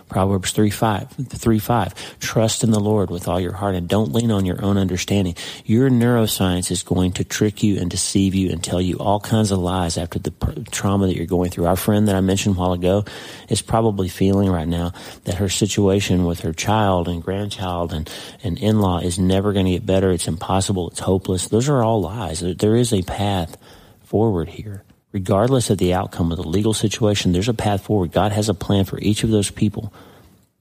Proverbs 0.10 0.52
3 0.52 0.70
5, 0.70 1.12
3 1.30 1.60
5. 1.60 2.20
Trust 2.20 2.64
in 2.64 2.72
the 2.72 2.80
Lord 2.80 3.10
with 3.10 3.28
all 3.28 3.40
your 3.40 3.54
heart 3.54 3.76
and 3.76 3.88
don't 3.88 4.14
lean 4.14 4.32
on 4.32 4.46
your 4.46 4.64
own 4.64 4.78
understanding. 4.78 5.36
Your 5.66 5.90
neuroscience 5.90 6.72
is 6.72 6.84
going 6.84 7.14
to 7.14 7.24
trick 7.24 7.64
you 7.64 7.80
and 7.80 7.90
deceive 7.90 8.36
you 8.36 8.52
and 8.52 8.64
tell 8.64 8.82
you 8.82 8.98
all 8.98 9.20
kinds 9.20 9.52
of 9.52 9.60
lies 9.60 9.98
after 9.98 10.20
the 10.20 10.32
trauma 10.72 11.08
that 11.08 11.16
you're 11.16 11.26
going 11.26 11.52
through. 11.52 11.66
Our 11.66 11.76
friend 11.76 12.08
that 12.08 12.16
I 12.16 12.22
mentioned 12.22 12.56
a 12.56 12.60
while 12.60 12.74
ago 12.74 13.06
is 13.50 13.62
probably 13.62 14.08
feeling 14.08 14.50
right 14.50 14.68
now 14.68 14.94
that 15.26 15.36
her 15.36 15.50
situation 15.50 16.26
with 16.26 16.42
her 16.42 16.54
child 16.54 17.08
and 17.08 17.24
grandchild 17.24 17.94
and, 17.94 18.10
and 18.44 18.58
in-law 18.58 19.00
is 19.00 19.20
never 19.20 19.54
going 19.54 19.66
to 19.66 19.72
get 19.74 19.86
better. 19.86 20.12
It's 20.12 20.28
impossible. 20.28 20.90
It's 20.90 21.00
hopeless. 21.00 21.48
Those 21.48 21.70
are 21.70 21.84
all 21.84 22.02
lies. 22.02 22.40
There 22.40 22.76
is 22.76 22.94
a 22.94 23.02
path 23.04 23.58
forward 24.04 24.50
here 24.50 24.84
regardless 25.12 25.70
of 25.70 25.78
the 25.78 25.94
outcome 25.94 26.32
of 26.32 26.38
the 26.38 26.48
legal 26.48 26.74
situation, 26.74 27.32
there's 27.32 27.50
a 27.50 27.54
path 27.54 27.84
forward. 27.84 28.12
God 28.12 28.32
has 28.32 28.50
a 28.50 28.54
plan 28.54 28.86
for 28.86 29.00
each 29.00 29.24
of 29.24 29.30
those 29.30 29.52
people, 29.52 29.94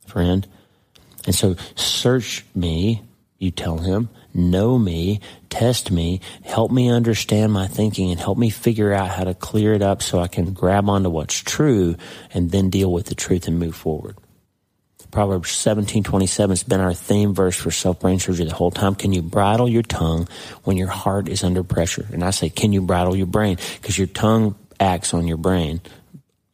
friend. 0.06 0.46
And 1.26 1.34
so 1.34 1.56
search 1.74 2.44
me, 2.54 3.02
you 3.38 3.50
tell 3.50 3.78
him, 3.78 4.08
know 4.32 4.78
me, 4.78 5.20
test 5.50 5.90
me, 5.90 6.20
help 6.44 6.70
me 6.70 6.90
understand 6.90 7.52
my 7.52 7.66
thinking 7.66 8.10
and 8.10 8.20
help 8.20 8.38
me 8.38 8.50
figure 8.50 8.92
out 8.92 9.08
how 9.08 9.24
to 9.24 9.34
clear 9.34 9.74
it 9.74 9.82
up 9.82 10.02
so 10.02 10.20
I 10.20 10.28
can 10.28 10.52
grab 10.52 10.88
onto 10.88 11.10
what's 11.10 11.40
true 11.40 11.96
and 12.32 12.50
then 12.50 12.70
deal 12.70 12.92
with 12.92 13.06
the 13.06 13.14
truth 13.14 13.48
and 13.48 13.58
move 13.58 13.74
forward. 13.74 14.16
Proverbs 15.16 15.48
17:27 15.48 16.50
has 16.50 16.62
been 16.62 16.78
our 16.78 16.92
theme 16.92 17.32
verse 17.32 17.56
for 17.56 17.70
self-brain 17.70 18.18
surgery 18.18 18.44
the 18.44 18.52
whole 18.52 18.70
time. 18.70 18.94
Can 18.94 19.14
you 19.14 19.22
bridle 19.22 19.66
your 19.66 19.80
tongue 19.80 20.28
when 20.64 20.76
your 20.76 20.88
heart 20.88 21.30
is 21.30 21.42
under 21.42 21.64
pressure? 21.64 22.06
And 22.12 22.22
I 22.22 22.32
say, 22.32 22.50
can 22.50 22.74
you 22.74 22.82
bridle 22.82 23.16
your 23.16 23.24
brain? 23.24 23.56
Because 23.80 23.96
your 23.96 24.08
tongue 24.08 24.56
acts 24.78 25.14
on 25.14 25.26
your 25.26 25.38
brain, 25.38 25.80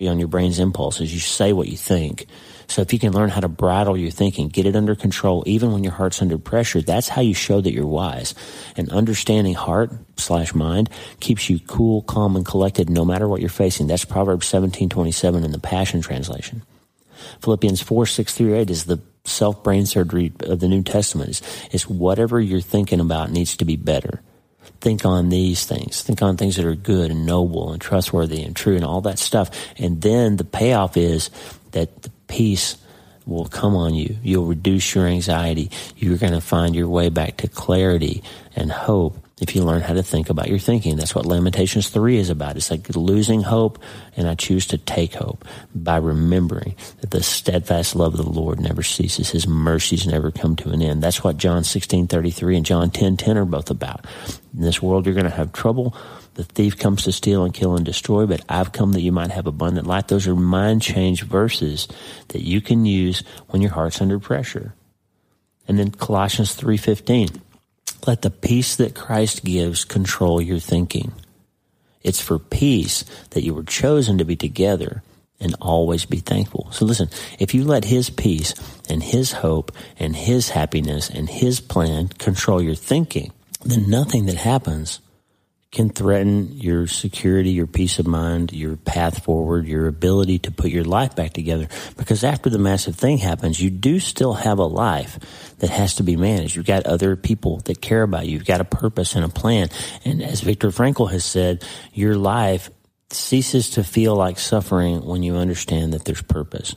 on 0.00 0.20
your 0.20 0.28
brain's 0.28 0.60
impulses. 0.60 1.12
You 1.12 1.18
say 1.18 1.52
what 1.52 1.66
you 1.66 1.76
think. 1.76 2.26
So 2.68 2.82
if 2.82 2.92
you 2.92 3.00
can 3.00 3.12
learn 3.12 3.30
how 3.30 3.40
to 3.40 3.48
bridle 3.48 3.96
your 3.96 4.12
thinking, 4.12 4.46
get 4.46 4.64
it 4.64 4.76
under 4.76 4.94
control, 4.94 5.42
even 5.44 5.72
when 5.72 5.82
your 5.82 5.94
heart's 5.94 6.22
under 6.22 6.38
pressure, 6.38 6.82
that's 6.82 7.08
how 7.08 7.20
you 7.20 7.34
show 7.34 7.60
that 7.60 7.72
you're 7.72 7.84
wise. 7.84 8.32
And 8.76 8.92
understanding 8.92 9.54
heart 9.54 9.90
slash 10.18 10.54
mind 10.54 10.88
keeps 11.18 11.50
you 11.50 11.58
cool, 11.58 12.02
calm, 12.02 12.36
and 12.36 12.46
collected 12.46 12.88
no 12.90 13.04
matter 13.04 13.26
what 13.26 13.40
you're 13.40 13.50
facing. 13.50 13.88
That's 13.88 14.04
Proverbs 14.04 14.46
17:27 14.46 15.42
in 15.42 15.50
the 15.50 15.58
Passion 15.58 16.00
Translation. 16.00 16.62
Philippians 17.40 17.82
4, 17.82 18.06
6 18.06 18.34
through 18.34 18.56
8 18.56 18.70
is 18.70 18.84
the 18.84 19.00
self 19.24 19.62
brain 19.62 19.86
surgery 19.86 20.32
of 20.40 20.60
the 20.60 20.68
New 20.68 20.82
Testament. 20.82 21.30
It's, 21.30 21.42
it's 21.70 21.88
whatever 21.88 22.40
you're 22.40 22.60
thinking 22.60 23.00
about 23.00 23.30
needs 23.30 23.56
to 23.56 23.64
be 23.64 23.76
better. 23.76 24.20
Think 24.80 25.04
on 25.04 25.28
these 25.28 25.64
things. 25.64 26.02
Think 26.02 26.22
on 26.22 26.36
things 26.36 26.56
that 26.56 26.64
are 26.64 26.74
good 26.74 27.10
and 27.10 27.26
noble 27.26 27.72
and 27.72 27.80
trustworthy 27.80 28.42
and 28.42 28.54
true 28.54 28.76
and 28.76 28.84
all 28.84 29.00
that 29.02 29.18
stuff. 29.18 29.50
And 29.78 30.02
then 30.02 30.36
the 30.36 30.44
payoff 30.44 30.96
is 30.96 31.30
that 31.72 32.02
the 32.02 32.10
peace 32.26 32.76
will 33.26 33.46
come 33.46 33.76
on 33.76 33.94
you. 33.94 34.16
You'll 34.22 34.46
reduce 34.46 34.94
your 34.94 35.06
anxiety. 35.06 35.70
You're 35.96 36.18
going 36.18 36.32
to 36.32 36.40
find 36.40 36.74
your 36.74 36.88
way 36.88 37.08
back 37.08 37.38
to 37.38 37.48
clarity 37.48 38.22
and 38.56 38.72
hope 38.72 39.21
if 39.42 39.56
you 39.56 39.64
learn 39.64 39.82
how 39.82 39.92
to 39.92 40.04
think 40.04 40.30
about 40.30 40.48
your 40.48 40.60
thinking. 40.60 40.96
That's 40.96 41.16
what 41.16 41.26
Lamentations 41.26 41.88
3 41.88 42.16
is 42.16 42.30
about. 42.30 42.56
It's 42.56 42.70
like 42.70 42.94
losing 42.94 43.42
hope, 43.42 43.82
and 44.16 44.28
I 44.28 44.36
choose 44.36 44.66
to 44.68 44.78
take 44.78 45.14
hope 45.14 45.44
by 45.74 45.96
remembering 45.96 46.76
that 47.00 47.10
the 47.10 47.24
steadfast 47.24 47.96
love 47.96 48.14
of 48.14 48.24
the 48.24 48.30
Lord 48.30 48.60
never 48.60 48.84
ceases. 48.84 49.30
His 49.30 49.48
mercies 49.48 50.06
never 50.06 50.30
come 50.30 50.54
to 50.56 50.70
an 50.70 50.80
end. 50.80 51.02
That's 51.02 51.24
what 51.24 51.38
John 51.38 51.64
16 51.64 52.06
33 52.06 52.56
and 52.56 52.64
John 52.64 52.90
10 52.90 53.16
10 53.16 53.36
are 53.36 53.44
both 53.44 53.68
about. 53.68 54.06
In 54.54 54.62
this 54.62 54.80
world, 54.80 55.06
you're 55.06 55.14
going 55.16 55.24
to 55.24 55.30
have 55.30 55.52
trouble. 55.52 55.96
The 56.34 56.44
thief 56.44 56.78
comes 56.78 57.02
to 57.04 57.12
steal 57.12 57.44
and 57.44 57.52
kill 57.52 57.74
and 57.74 57.84
destroy, 57.84 58.26
but 58.26 58.44
I've 58.48 58.70
come 58.70 58.92
that 58.92 59.02
you 59.02 59.10
might 59.10 59.32
have 59.32 59.48
abundant 59.48 59.88
life. 59.88 60.06
Those 60.06 60.28
are 60.28 60.36
mind 60.36 60.82
change 60.82 61.24
verses 61.24 61.88
that 62.28 62.42
you 62.42 62.60
can 62.60 62.86
use 62.86 63.24
when 63.48 63.60
your 63.60 63.72
heart's 63.72 64.00
under 64.00 64.20
pressure. 64.20 64.72
And 65.66 65.80
then 65.80 65.90
Colossians 65.90 66.54
3:15 66.54 67.40
let 68.06 68.22
the 68.22 68.30
peace 68.30 68.76
that 68.76 68.94
Christ 68.94 69.44
gives 69.44 69.84
control 69.84 70.40
your 70.40 70.58
thinking. 70.58 71.12
It's 72.02 72.20
for 72.20 72.38
peace 72.38 73.04
that 73.30 73.42
you 73.42 73.54
were 73.54 73.62
chosen 73.62 74.18
to 74.18 74.24
be 74.24 74.36
together 74.36 75.02
and 75.40 75.54
always 75.60 76.04
be 76.04 76.18
thankful. 76.18 76.68
So 76.72 76.84
listen, 76.84 77.08
if 77.38 77.54
you 77.54 77.64
let 77.64 77.84
His 77.84 78.10
peace 78.10 78.54
and 78.88 79.02
His 79.02 79.32
hope 79.32 79.72
and 79.98 80.14
His 80.14 80.50
happiness 80.50 81.10
and 81.10 81.28
His 81.28 81.60
plan 81.60 82.08
control 82.08 82.62
your 82.62 82.74
thinking, 82.74 83.32
then 83.64 83.88
nothing 83.88 84.26
that 84.26 84.36
happens 84.36 85.00
can 85.72 85.88
threaten 85.88 86.52
your 86.52 86.86
security, 86.86 87.50
your 87.50 87.66
peace 87.66 87.98
of 87.98 88.06
mind, 88.06 88.52
your 88.52 88.76
path 88.76 89.24
forward, 89.24 89.66
your 89.66 89.86
ability 89.86 90.38
to 90.38 90.50
put 90.50 90.70
your 90.70 90.84
life 90.84 91.16
back 91.16 91.32
together. 91.32 91.66
Because 91.96 92.22
after 92.24 92.50
the 92.50 92.58
massive 92.58 92.94
thing 92.94 93.16
happens, 93.16 93.58
you 93.58 93.70
do 93.70 93.98
still 93.98 94.34
have 94.34 94.58
a 94.58 94.66
life 94.66 95.18
that 95.60 95.70
has 95.70 95.94
to 95.94 96.02
be 96.02 96.14
managed. 96.14 96.56
You've 96.56 96.66
got 96.66 96.84
other 96.84 97.16
people 97.16 97.60
that 97.64 97.80
care 97.80 98.02
about 98.02 98.26
you. 98.26 98.32
You've 98.32 98.44
got 98.44 98.60
a 98.60 98.66
purpose 98.66 99.14
and 99.14 99.24
a 99.24 99.30
plan. 99.30 99.70
And 100.04 100.22
as 100.22 100.42
Viktor 100.42 100.68
Frankl 100.68 101.10
has 101.10 101.24
said, 101.24 101.64
your 101.94 102.16
life 102.16 102.70
ceases 103.08 103.70
to 103.70 103.82
feel 103.82 104.14
like 104.14 104.38
suffering 104.38 105.02
when 105.06 105.22
you 105.22 105.36
understand 105.36 105.94
that 105.94 106.04
there's 106.04 106.22
purpose. 106.22 106.76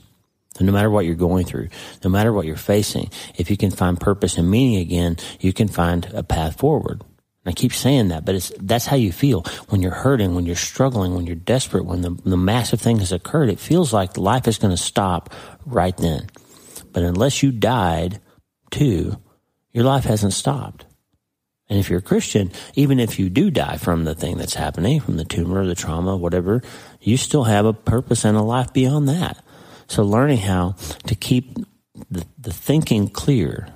So 0.58 0.64
no 0.64 0.72
matter 0.72 0.90
what 0.90 1.06
you're 1.06 1.16
going 1.16 1.46
through, 1.46 1.68
no 2.02 2.10
matter 2.10 2.32
what 2.32 2.46
you're 2.46 2.56
facing, 2.56 3.10
if 3.36 3.52
you 3.52 3.58
can 3.58 3.72
find 3.72 4.00
purpose 4.00 4.38
and 4.38 4.50
meaning 4.50 4.80
again, 4.80 5.18
you 5.42 5.52
can 5.52 5.68
find 5.68 6.06
a 6.14 6.24
path 6.24 6.58
forward. 6.58 7.04
I 7.46 7.52
keep 7.52 7.74
saying 7.74 8.08
that, 8.08 8.26
but 8.26 8.36
it's, 8.36 8.52
that's 8.60 8.88
how 8.88 8.96
you 8.96 9.12
feel 9.12 9.42
when 9.70 9.82
you're 9.82 9.92
hurting, 9.92 10.34
when 10.34 10.48
you're 10.48 10.56
struggling, 10.56 11.14
when 11.14 11.28
you're 11.28 11.36
desperate, 11.36 11.86
when 11.86 12.02
the, 12.02 12.10
the 12.10 12.38
massive 12.38 12.82
thing 12.82 12.98
has 13.00 13.12
occurred. 13.12 13.50
It 13.50 13.60
feels 13.60 13.94
like 13.94 14.18
life 14.18 14.48
is 14.48 14.58
going 14.58 14.76
to 14.76 14.82
stop 14.82 15.32
right 15.66 15.96
then. 15.96 16.28
But 16.92 17.04
unless 17.04 17.44
you 17.44 17.52
died 17.52 18.20
too, 18.72 19.22
your 19.74 19.84
life 19.84 20.06
hasn't 20.06 20.34
stopped. 20.34 20.86
And 21.70 21.80
if 21.80 21.90
you're 21.90 22.00
a 22.00 22.04
Christian, 22.04 22.52
even 22.76 23.00
if 23.00 23.20
you 23.20 23.30
do 23.30 23.52
die 23.52 23.78
from 23.78 24.06
the 24.06 24.16
thing 24.16 24.38
that's 24.38 24.54
happening, 24.54 25.00
from 25.00 25.18
the 25.18 25.26
tumor, 25.26 25.66
the 25.66 25.76
trauma, 25.76 26.16
whatever, 26.16 26.62
you 27.02 27.18
still 27.18 27.44
have 27.44 27.66
a 27.66 27.74
purpose 27.74 28.24
and 28.24 28.38
a 28.38 28.42
life 28.42 28.72
beyond 28.72 29.10
that. 29.10 29.44
So 29.88 30.04
learning 30.04 30.40
how 30.40 30.76
to 31.08 31.16
keep 31.16 31.58
the, 32.10 32.26
the 32.40 32.54
thinking 32.54 33.08
clear 33.08 33.68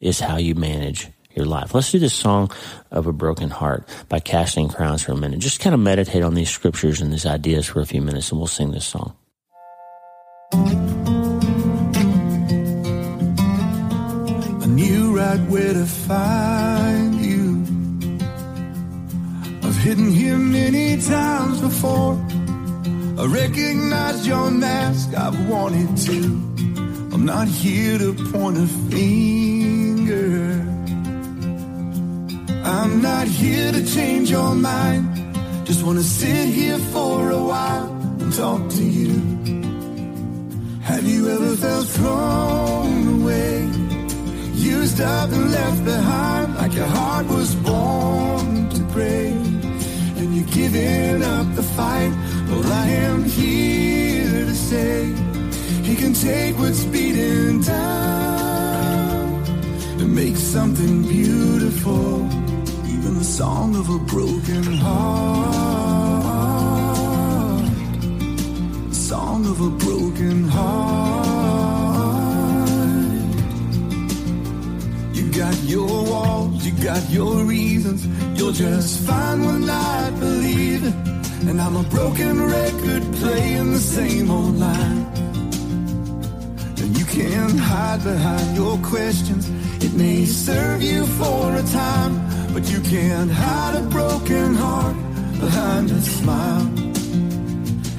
is 0.00 0.20
how 0.20 0.36
you 0.36 0.54
manage 0.54 1.08
your 1.34 1.46
life. 1.46 1.74
Let's 1.74 1.92
do 1.92 1.98
this 1.98 2.14
song 2.14 2.50
of 2.90 3.06
a 3.06 3.12
broken 3.12 3.50
heart 3.50 3.88
by 4.08 4.20
casting 4.20 4.68
crowns 4.68 5.02
for 5.02 5.12
a 5.12 5.16
minute. 5.16 5.40
Just 5.40 5.60
kind 5.60 5.74
of 5.74 5.80
meditate 5.80 6.22
on 6.22 6.34
these 6.34 6.50
scriptures 6.50 7.00
and 7.00 7.12
these 7.12 7.26
ideas 7.26 7.66
for 7.66 7.80
a 7.80 7.86
few 7.86 8.02
minutes 8.02 8.30
and 8.30 8.40
we'll 8.40 8.46
sing 8.46 8.70
this 8.72 8.86
song. 8.86 9.14
I 14.60 14.66
knew 14.66 15.16
right 15.16 15.40
where 15.48 15.72
to 15.72 15.84
find 15.84 17.14
you. 17.14 17.64
I've 19.62 19.76
hidden 19.76 20.10
here 20.10 20.38
many 20.38 21.00
times 21.02 21.60
before. 21.60 22.14
I 23.18 23.26
recognize 23.26 24.26
your 24.26 24.50
mask, 24.50 25.14
I've 25.14 25.48
wanted 25.48 25.96
to. 26.06 26.22
I'm 27.12 27.24
not 27.24 27.48
here 27.48 27.98
to 27.98 28.14
point 28.30 28.58
a 28.58 28.66
finger. 28.90 30.77
I'm 32.68 33.00
not 33.00 33.26
here 33.26 33.72
to 33.72 33.82
change 33.82 34.30
your 34.30 34.54
mind. 34.54 35.04
Just 35.64 35.82
wanna 35.82 36.02
sit 36.02 36.48
here 36.48 36.78
for 36.92 37.30
a 37.30 37.42
while 37.42 37.90
and 38.20 38.30
talk 38.32 38.68
to 38.68 38.84
you. 38.84 39.14
Have 40.82 41.04
you 41.08 41.30
ever 41.30 41.56
felt 41.56 41.86
thrown 41.86 43.20
away? 43.20 43.70
Used 44.54 45.00
up 45.00 45.30
and 45.30 45.50
left 45.50 45.82
behind 45.84 46.56
like 46.56 46.74
your 46.74 46.90
heart 46.98 47.26
was 47.28 47.54
born 47.54 48.68
to 48.76 48.82
pray. 48.92 49.28
And 50.18 50.36
you're 50.36 50.52
giving 50.60 51.22
up 51.22 51.46
the 51.56 51.62
fight. 51.62 52.12
Well, 52.48 52.66
I 52.84 52.86
am 53.08 53.24
here 53.24 54.44
to 54.44 54.54
say 54.54 55.06
he 55.88 55.96
can 55.96 56.12
take 56.12 56.58
what's 56.58 56.84
beating 56.84 57.62
down 57.62 59.26
and 60.00 60.14
make 60.14 60.36
something 60.36 61.02
beautiful 61.08 62.37
song 63.28 63.76
of 63.76 63.88
a 63.90 63.98
broken 63.98 64.64
heart. 64.64 65.28
Song 68.92 69.44
of 69.46 69.60
a 69.60 69.70
broken 69.84 70.48
heart. 70.48 71.28
You 75.14 75.30
got 75.30 75.56
your 75.64 76.04
walls, 76.10 76.64
you 76.66 76.72
got 76.82 77.08
your 77.10 77.44
reasons. 77.44 78.06
You'll 78.36 78.52
just 78.52 79.06
find 79.06 79.44
one 79.44 79.66
night 79.66 80.18
believing. 80.18 80.94
And 81.48 81.60
I'm 81.60 81.76
a 81.76 81.84
broken 81.84 82.42
record 82.46 83.02
playing 83.20 83.72
the 83.72 83.78
same 83.78 84.30
old 84.30 84.56
line. 84.56 85.06
And 86.80 86.96
you 86.98 87.04
can't 87.04 87.58
hide 87.58 88.02
behind 88.02 88.56
your 88.56 88.78
questions. 88.78 89.50
It 89.84 89.92
may 89.92 90.24
serve 90.24 90.82
you 90.82 91.06
for 91.06 91.54
a 91.54 91.62
time, 91.62 92.14
but 92.52 92.70
you 92.70 92.80
can't 92.80 93.30
hide 93.30 93.74
a 93.76 93.82
broken 93.88 94.54
heart 94.54 94.96
behind 95.40 95.90
a 95.90 96.00
smile. 96.00 96.66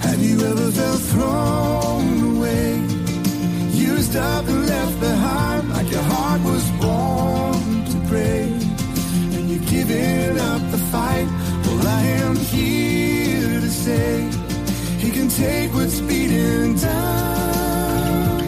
Have 0.06 0.22
you 0.22 0.38
ever 0.52 0.72
felt 0.72 1.02
thrown 1.12 2.36
away? 2.36 2.82
Used 3.72 4.16
up 4.16 4.48
and 4.48 4.68
left 4.68 5.00
behind 5.00 5.70
like 5.70 5.90
your 5.92 6.02
heart 6.02 6.42
was 6.44 6.66
born 6.82 7.86
to 7.92 7.98
break. 8.08 8.52
And 9.36 9.50
you're 9.50 9.68
giving 9.76 10.40
up 10.40 10.62
the 10.72 10.82
fight. 10.92 11.28
Well, 11.66 11.88
I 11.88 12.02
am 12.26 12.36
here 12.36 13.60
to 13.62 13.70
say 13.70 14.30
he 14.98 15.12
can 15.12 15.30
take 15.30 15.74
what's 15.74 16.00
beating 16.02 16.76
down 16.76 18.40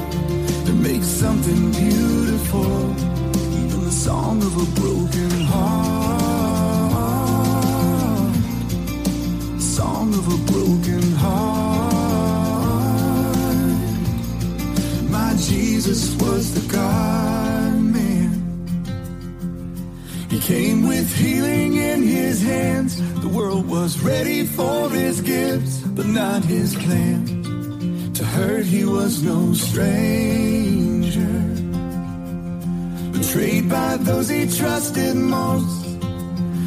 to 0.65 0.73
make 0.73 1.03
something 1.03 1.71
beautiful. 1.71 2.90
Song 4.03 4.41
of 4.41 4.53
a 4.57 4.65
broken 4.81 5.29
heart. 5.41 6.91
Song 9.61 10.13
of 10.15 10.25
a 10.27 10.37
broken 10.51 11.11
heart. 11.17 11.93
My 15.11 15.35
Jesus 15.37 16.15
was 16.19 16.51
the 16.55 16.61
God 16.73 17.79
man. 17.79 18.31
He 20.31 20.39
came 20.39 20.87
with 20.87 21.15
healing 21.15 21.75
in 21.75 22.01
his 22.01 22.41
hands. 22.41 22.97
The 23.21 23.29
world 23.29 23.67
was 23.69 23.99
ready 24.01 24.47
for 24.47 24.89
his 24.89 25.21
gifts, 25.21 25.77
but 25.81 26.07
not 26.07 26.43
his 26.43 26.73
plan. 26.75 27.27
To 28.15 28.25
hurt, 28.25 28.65
he 28.65 28.83
was 28.83 29.21
no 29.21 29.53
stranger. 29.53 31.00
Betrayed 33.33 33.69
by 33.69 33.95
those 33.95 34.27
he 34.27 34.45
trusted 34.45 35.15
most. 35.15 35.85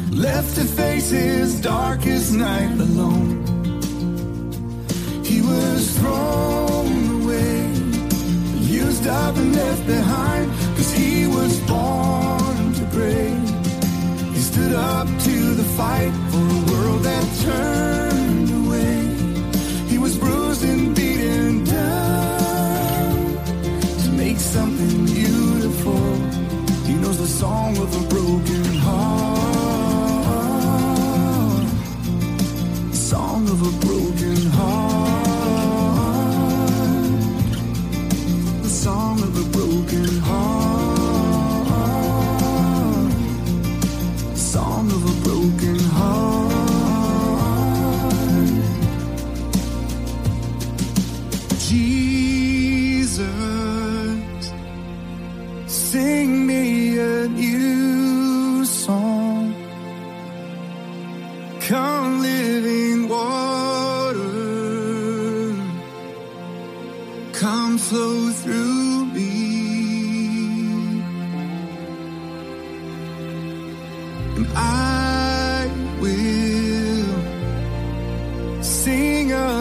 Left 0.09 0.55
to 0.55 0.63
face 0.63 1.11
his 1.11 1.61
darkest 1.61 2.33
night 2.33 2.79
alone. 2.79 3.45
He 5.23 5.41
was 5.41 5.95
thrown 5.99 7.21
away, 7.21 7.67
used 8.61 9.05
up 9.05 9.37
and 9.37 9.55
left 9.55 9.85
behind, 9.85 10.51
cause 10.75 10.91
he 10.91 11.27
was 11.27 11.59
born 11.67 12.73
to 12.73 12.85
break. 12.97 13.37
He 14.33 14.39
stood 14.39 14.73
up 14.73 15.07
to 15.07 15.53
the 15.53 15.67
fight 15.77 16.13
for 16.31 16.37
a 16.39 16.61
world 16.71 17.03
that 17.03 17.25
turned 17.43 18.24
song 27.39 27.77
of 27.77 27.91
a 28.01 28.07
broken 28.07 28.63
heart. 28.85 29.35
Song 32.93 33.49
of 33.49 33.61
a 33.61 33.71
broken 33.79 33.94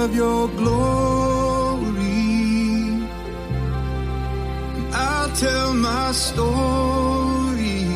of 0.04 0.14
your 0.14 0.48
glory. 0.48 1.94
I'll 4.92 5.30
tell 5.34 5.72
my 5.72 6.12
story 6.12 7.86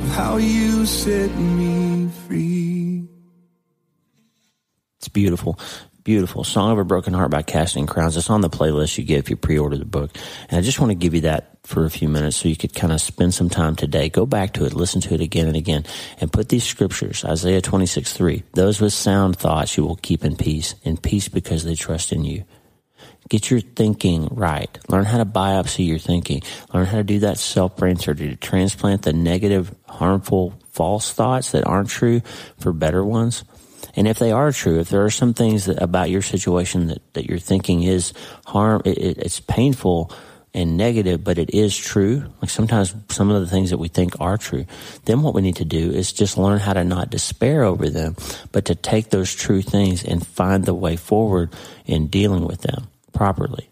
of 0.00 0.08
how 0.16 0.38
you 0.38 0.86
set 0.86 1.30
me 1.36 2.08
free. 2.26 3.06
It's 4.96 5.08
beautiful. 5.08 5.58
Beautiful. 6.04 6.42
Song 6.42 6.72
of 6.72 6.78
a 6.78 6.84
Broken 6.84 7.14
Heart 7.14 7.30
by 7.30 7.42
Casting 7.42 7.86
Crowns. 7.86 8.16
It's 8.16 8.28
on 8.28 8.40
the 8.40 8.50
playlist 8.50 8.98
you 8.98 9.04
get 9.04 9.20
if 9.20 9.30
you 9.30 9.36
pre-order 9.36 9.76
the 9.76 9.84
book. 9.84 10.10
And 10.48 10.58
I 10.58 10.60
just 10.60 10.80
want 10.80 10.90
to 10.90 10.96
give 10.96 11.14
you 11.14 11.20
that 11.20 11.58
for 11.62 11.84
a 11.84 11.90
few 11.90 12.08
minutes 12.08 12.38
so 12.38 12.48
you 12.48 12.56
could 12.56 12.74
kind 12.74 12.92
of 12.92 13.00
spend 13.00 13.34
some 13.34 13.48
time 13.48 13.76
today. 13.76 14.08
Go 14.08 14.26
back 14.26 14.54
to 14.54 14.64
it, 14.64 14.74
listen 14.74 15.00
to 15.02 15.14
it 15.14 15.20
again 15.20 15.46
and 15.46 15.54
again, 15.54 15.84
and 16.20 16.32
put 16.32 16.48
these 16.48 16.64
scriptures, 16.64 17.24
Isaiah 17.24 17.60
26, 17.60 18.14
3. 18.14 18.42
Those 18.54 18.80
with 18.80 18.92
sound 18.92 19.36
thoughts 19.36 19.76
you 19.76 19.84
will 19.84 19.94
keep 19.94 20.24
in 20.24 20.34
peace, 20.34 20.74
in 20.82 20.96
peace 20.96 21.28
because 21.28 21.62
they 21.62 21.76
trust 21.76 22.10
in 22.10 22.24
you. 22.24 22.46
Get 23.28 23.48
your 23.48 23.60
thinking 23.60 24.26
right. 24.32 24.76
Learn 24.88 25.04
how 25.04 25.18
to 25.18 25.24
biopsy 25.24 25.86
your 25.86 25.98
thinking. 25.98 26.42
Learn 26.74 26.86
how 26.86 26.96
to 26.96 27.04
do 27.04 27.20
that 27.20 27.38
self-brain 27.38 27.96
surgery 27.96 28.30
to 28.30 28.36
transplant 28.36 29.02
the 29.02 29.12
negative, 29.12 29.72
harmful, 29.86 30.58
false 30.70 31.12
thoughts 31.12 31.52
that 31.52 31.64
aren't 31.64 31.90
true 31.90 32.22
for 32.58 32.72
better 32.72 33.04
ones. 33.04 33.44
And 33.96 34.08
if 34.08 34.18
they 34.18 34.32
are 34.32 34.52
true, 34.52 34.80
if 34.80 34.88
there 34.88 35.04
are 35.04 35.10
some 35.10 35.34
things 35.34 35.66
that, 35.66 35.82
about 35.82 36.10
your 36.10 36.22
situation 36.22 36.88
that, 36.88 37.14
that 37.14 37.26
you're 37.26 37.38
thinking 37.38 37.82
is 37.82 38.12
harm, 38.46 38.82
it, 38.84 38.98
it, 38.98 39.18
it's 39.18 39.40
painful 39.40 40.10
and 40.54 40.76
negative, 40.76 41.24
but 41.24 41.38
it 41.38 41.50
is 41.50 41.76
true. 41.76 42.24
Like 42.40 42.50
sometimes 42.50 42.94
some 43.08 43.30
of 43.30 43.40
the 43.40 43.46
things 43.46 43.70
that 43.70 43.78
we 43.78 43.88
think 43.88 44.20
are 44.20 44.36
true. 44.36 44.66
Then 45.06 45.22
what 45.22 45.34
we 45.34 45.42
need 45.42 45.56
to 45.56 45.64
do 45.64 45.90
is 45.90 46.12
just 46.12 46.36
learn 46.36 46.58
how 46.58 46.74
to 46.74 46.84
not 46.84 47.10
despair 47.10 47.64
over 47.64 47.88
them, 47.88 48.16
but 48.52 48.66
to 48.66 48.74
take 48.74 49.10
those 49.10 49.34
true 49.34 49.62
things 49.62 50.04
and 50.04 50.26
find 50.26 50.64
the 50.64 50.74
way 50.74 50.96
forward 50.96 51.54
in 51.86 52.08
dealing 52.08 52.46
with 52.46 52.62
them 52.62 52.88
properly. 53.12 53.68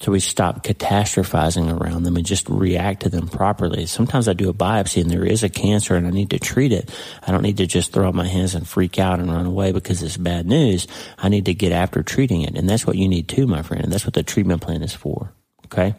So 0.00 0.12
we 0.12 0.20
stop 0.20 0.62
catastrophizing 0.62 1.80
around 1.80 2.02
them 2.02 2.16
and 2.16 2.26
just 2.26 2.48
react 2.50 3.02
to 3.02 3.08
them 3.08 3.28
properly. 3.28 3.86
Sometimes 3.86 4.28
I 4.28 4.34
do 4.34 4.50
a 4.50 4.54
biopsy 4.54 5.00
and 5.00 5.10
there 5.10 5.24
is 5.24 5.42
a 5.42 5.48
cancer 5.48 5.96
and 5.96 6.06
I 6.06 6.10
need 6.10 6.30
to 6.30 6.38
treat 6.38 6.70
it. 6.70 6.90
I 7.26 7.32
don't 7.32 7.42
need 7.42 7.56
to 7.56 7.66
just 7.66 7.92
throw 7.92 8.08
up 8.08 8.14
my 8.14 8.26
hands 8.26 8.54
and 8.54 8.68
freak 8.68 8.98
out 8.98 9.20
and 9.20 9.32
run 9.32 9.46
away 9.46 9.72
because 9.72 10.02
it's 10.02 10.18
bad 10.18 10.46
news. 10.46 10.86
I 11.16 11.30
need 11.30 11.46
to 11.46 11.54
get 11.54 11.72
after 11.72 12.02
treating 12.02 12.42
it. 12.42 12.56
And 12.56 12.68
that's 12.68 12.86
what 12.86 12.96
you 12.96 13.08
need 13.08 13.28
too, 13.28 13.46
my 13.46 13.62
friend. 13.62 13.84
And 13.84 13.92
that's 13.92 14.04
what 14.04 14.12
the 14.12 14.22
treatment 14.22 14.60
plan 14.60 14.82
is 14.82 14.92
for. 14.92 15.32
Okay? 15.64 15.94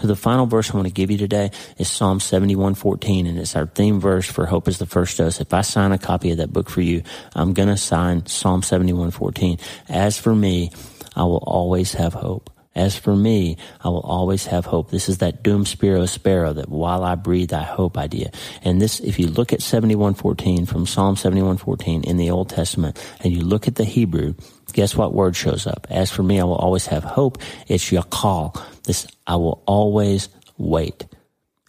So 0.00 0.06
the 0.06 0.16
final 0.16 0.46
verse 0.46 0.70
I 0.70 0.76
want 0.76 0.88
to 0.88 0.92
give 0.92 1.10
you 1.10 1.18
today 1.18 1.50
is 1.76 1.88
Psalm 1.88 2.18
71:14 2.18 3.28
and 3.28 3.38
it's 3.38 3.54
our 3.54 3.66
theme 3.66 4.00
verse 4.00 4.26
for 4.26 4.46
Hope 4.46 4.66
is 4.66 4.78
the 4.78 4.86
First 4.86 5.18
Dose. 5.18 5.40
If 5.40 5.52
I 5.52 5.60
sign 5.60 5.92
a 5.92 5.98
copy 5.98 6.30
of 6.30 6.38
that 6.38 6.52
book 6.52 6.70
for 6.70 6.80
you, 6.80 7.02
I'm 7.34 7.52
going 7.52 7.68
to 7.68 7.76
sign 7.76 8.26
Psalm 8.26 8.62
71:14. 8.62 9.60
As 9.88 10.18
for 10.18 10.34
me, 10.34 10.70
I 11.14 11.24
will 11.24 11.44
always 11.46 11.92
have 11.92 12.14
hope. 12.14 12.50
As 12.76 12.94
for 12.94 13.16
me, 13.16 13.56
I 13.80 13.88
will 13.88 14.02
always 14.02 14.44
have 14.46 14.66
hope. 14.66 14.90
This 14.90 15.08
is 15.08 15.18
that 15.18 15.42
dum 15.42 15.64
spiro 15.64 16.04
spero, 16.04 16.52
that 16.52 16.68
while 16.68 17.02
I 17.02 17.14
breathe, 17.14 17.54
I 17.54 17.62
hope 17.62 17.96
idea. 17.96 18.30
And 18.62 18.82
this, 18.82 19.00
if 19.00 19.18
you 19.18 19.28
look 19.28 19.54
at 19.54 19.62
7114 19.62 20.66
from 20.66 20.86
Psalm 20.86 21.16
7114 21.16 22.04
in 22.04 22.18
the 22.18 22.30
Old 22.30 22.50
Testament, 22.50 23.02
and 23.20 23.32
you 23.32 23.40
look 23.40 23.66
at 23.66 23.76
the 23.76 23.84
Hebrew, 23.84 24.34
guess 24.74 24.94
what 24.94 25.14
word 25.14 25.34
shows 25.34 25.66
up? 25.66 25.86
As 25.88 26.10
for 26.10 26.22
me, 26.22 26.38
I 26.38 26.44
will 26.44 26.54
always 26.54 26.86
have 26.88 27.02
hope. 27.02 27.38
It's 27.66 27.90
yakal. 27.90 28.62
This, 28.84 29.06
I 29.26 29.36
will 29.36 29.62
always 29.66 30.28
wait. 30.58 31.06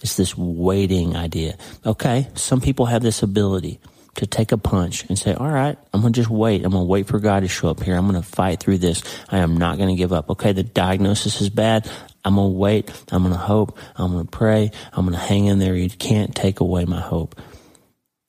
It's 0.04 0.18
this 0.18 0.38
waiting 0.38 1.16
idea. 1.16 1.58
Okay, 1.86 2.28
some 2.36 2.60
people 2.60 2.86
have 2.88 3.02
this 3.02 3.24
ability 3.24 3.80
to 4.18 4.28
take 4.28 4.52
a 4.52 4.58
punch 4.58 5.06
and 5.06 5.18
say, 5.18 5.34
all 5.34 5.50
right, 5.50 5.78
I'm 5.94 6.02
going 6.02 6.14
to 6.14 6.20
just 6.20 6.30
wait. 6.30 6.66
I'm 6.66 6.72
going 6.72 6.84
to 6.84 6.90
wait 6.90 7.08
for 7.08 7.20
God 7.20 7.42
to 7.42 7.48
show 7.48 7.70
up 7.70 7.82
here. 7.82 7.96
I'm 7.96 8.08
going 8.08 8.22
to 8.22 8.28
fight 8.28 8.60
through 8.60 8.80
this. 8.80 9.04
I 9.30 9.40
am 9.40 9.58
not 9.58 9.78
going 9.78 9.90
to 9.90 9.96
give 9.96 10.12
up. 10.12 10.30
Okay, 10.32 10.54
the 10.54 10.64
diagnosis 10.64 11.40
is 11.40 11.50
bad. 11.50 11.90
I'm 12.26 12.36
going 12.36 12.52
to 12.52 12.58
wait. 12.58 12.92
I'm 13.12 13.22
going 13.22 13.34
to 13.34 13.40
hope. 13.40 13.78
I'm 13.96 14.14
going 14.14 14.26
to 14.26 14.32
pray. 14.32 14.72
I'm 14.92 15.06
going 15.06 15.18
to 15.18 15.24
hang 15.24 15.46
in 15.46 15.60
there. 15.60 15.76
You 15.76 15.90
can't 15.90 16.36
take 16.36 16.60
away 16.60 16.86
my 16.86 17.00
hope. 17.00 17.40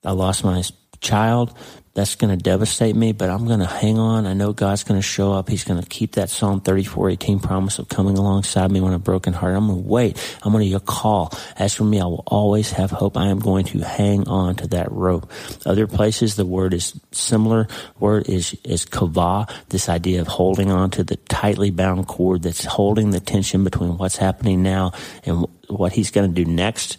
I 0.04 0.12
lost 0.12 0.44
my 0.44 0.62
child 1.00 1.56
that's 1.98 2.14
going 2.14 2.30
to 2.30 2.40
devastate 2.40 2.94
me, 2.94 3.10
but 3.10 3.28
I'm 3.28 3.44
going 3.44 3.58
to 3.58 3.66
hang 3.66 3.98
on. 3.98 4.24
I 4.24 4.32
know 4.32 4.52
God's 4.52 4.84
going 4.84 5.00
to 5.00 5.02
show 5.04 5.32
up. 5.32 5.48
He's 5.48 5.64
going 5.64 5.82
to 5.82 5.88
keep 5.88 6.12
that 6.12 6.30
Psalm 6.30 6.60
34, 6.60 7.10
18 7.10 7.40
promise 7.40 7.80
of 7.80 7.88
coming 7.88 8.16
alongside 8.16 8.70
me 8.70 8.80
when 8.80 8.92
I'm 8.92 9.00
broken 9.00 9.32
heart. 9.32 9.56
I'm 9.56 9.66
going 9.66 9.82
to 9.82 9.88
wait. 9.88 10.36
I'm 10.44 10.52
going 10.52 10.70
to 10.70 10.78
call. 10.78 11.36
As 11.56 11.74
for 11.74 11.82
me, 11.82 12.00
I 12.00 12.04
will 12.04 12.22
always 12.24 12.70
have 12.70 12.92
hope. 12.92 13.16
I 13.16 13.26
am 13.26 13.40
going 13.40 13.64
to 13.64 13.80
hang 13.80 14.28
on 14.28 14.54
to 14.56 14.68
that 14.68 14.92
rope. 14.92 15.28
Other 15.66 15.88
places, 15.88 16.36
the 16.36 16.46
word 16.46 16.72
is 16.72 16.94
similar. 17.10 17.66
Word 17.98 18.28
is, 18.28 18.56
is 18.62 18.86
kavah, 18.86 19.50
this 19.70 19.88
idea 19.88 20.20
of 20.20 20.28
holding 20.28 20.70
on 20.70 20.92
to 20.92 21.02
the 21.02 21.16
tightly 21.16 21.72
bound 21.72 22.06
cord 22.06 22.42
that's 22.42 22.64
holding 22.64 23.10
the 23.10 23.18
tension 23.18 23.64
between 23.64 23.98
what's 23.98 24.16
happening 24.16 24.62
now 24.62 24.92
and 25.24 25.48
what 25.66 25.94
he's 25.94 26.12
going 26.12 26.32
to 26.32 26.44
do 26.44 26.48
next. 26.48 26.98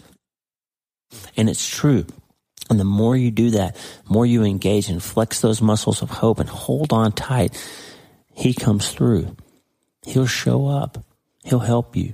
And 1.38 1.50
it's 1.50 1.66
true. 1.66 2.06
And 2.70 2.80
the 2.80 2.86
more 2.86 3.16
you 3.18 3.32
do 3.32 3.52
that, 3.52 3.76
the 3.76 4.14
more 4.14 4.26
you 4.26 4.44
engage 4.44 4.90
and 4.90 5.02
flex 5.02 5.42
those 5.42 5.62
muscles 5.62 6.02
of 6.02 6.10
hope 6.10 6.40
and 6.40 6.50
hold 6.50 6.94
on 6.94 7.12
tight, 7.12 7.58
he 8.34 8.54
comes 8.54 8.92
through. 8.92 9.36
He'll 10.06 10.28
show 10.28 10.68
up. 10.68 11.04
He'll 11.44 11.60
help 11.60 11.96
you. 11.96 12.14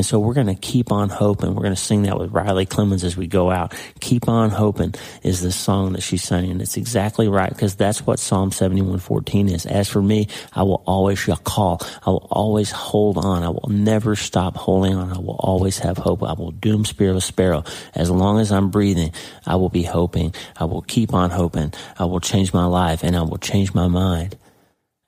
And 0.00 0.06
so 0.06 0.18
we're 0.18 0.32
going 0.32 0.46
to 0.46 0.54
keep 0.54 0.92
on 0.92 1.10
hoping. 1.10 1.54
We're 1.54 1.60
going 1.60 1.74
to 1.74 1.80
sing 1.80 2.04
that 2.04 2.18
with 2.18 2.32
Riley 2.32 2.64
Clemmons 2.64 3.04
as 3.04 3.18
we 3.18 3.26
go 3.26 3.50
out. 3.50 3.74
Keep 4.00 4.30
on 4.30 4.48
hoping 4.48 4.94
is 5.22 5.42
the 5.42 5.52
song 5.52 5.92
that 5.92 6.00
she's 6.00 6.22
singing. 6.22 6.62
It's 6.62 6.78
exactly 6.78 7.28
right 7.28 7.50
because 7.50 7.74
that's 7.74 8.06
what 8.06 8.18
Psalm 8.18 8.50
71:14 8.50 9.50
is. 9.50 9.66
As 9.66 9.90
for 9.90 10.00
me, 10.00 10.28
I 10.54 10.62
will 10.62 10.82
always 10.86 11.22
call. 11.44 11.82
I 12.06 12.08
will 12.08 12.26
always 12.30 12.70
hold 12.70 13.18
on. 13.18 13.42
I 13.42 13.50
will 13.50 13.68
never 13.68 14.16
stop 14.16 14.56
holding 14.56 14.94
on. 14.94 15.12
I 15.12 15.18
will 15.18 15.36
always 15.38 15.78
have 15.80 15.98
hope. 15.98 16.22
I 16.22 16.32
will 16.32 16.52
dum 16.52 16.86
spiro 16.86 17.18
spero. 17.18 17.64
As 17.94 18.10
long 18.10 18.40
as 18.40 18.50
I'm 18.52 18.70
breathing, 18.70 19.12
I 19.46 19.56
will 19.56 19.68
be 19.68 19.82
hoping. 19.82 20.34
I 20.56 20.64
will 20.64 20.80
keep 20.80 21.12
on 21.12 21.28
hoping. 21.28 21.74
I 21.98 22.06
will 22.06 22.20
change 22.20 22.54
my 22.54 22.64
life 22.64 23.02
and 23.02 23.14
I 23.14 23.20
will 23.20 23.36
change 23.36 23.74
my 23.74 23.86
mind. 23.86 24.38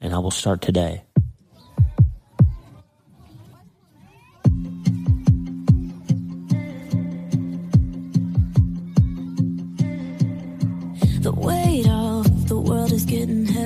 And 0.03 0.13
I 0.13 0.19
will 0.19 0.31
start 0.31 0.61
today. 0.61 1.05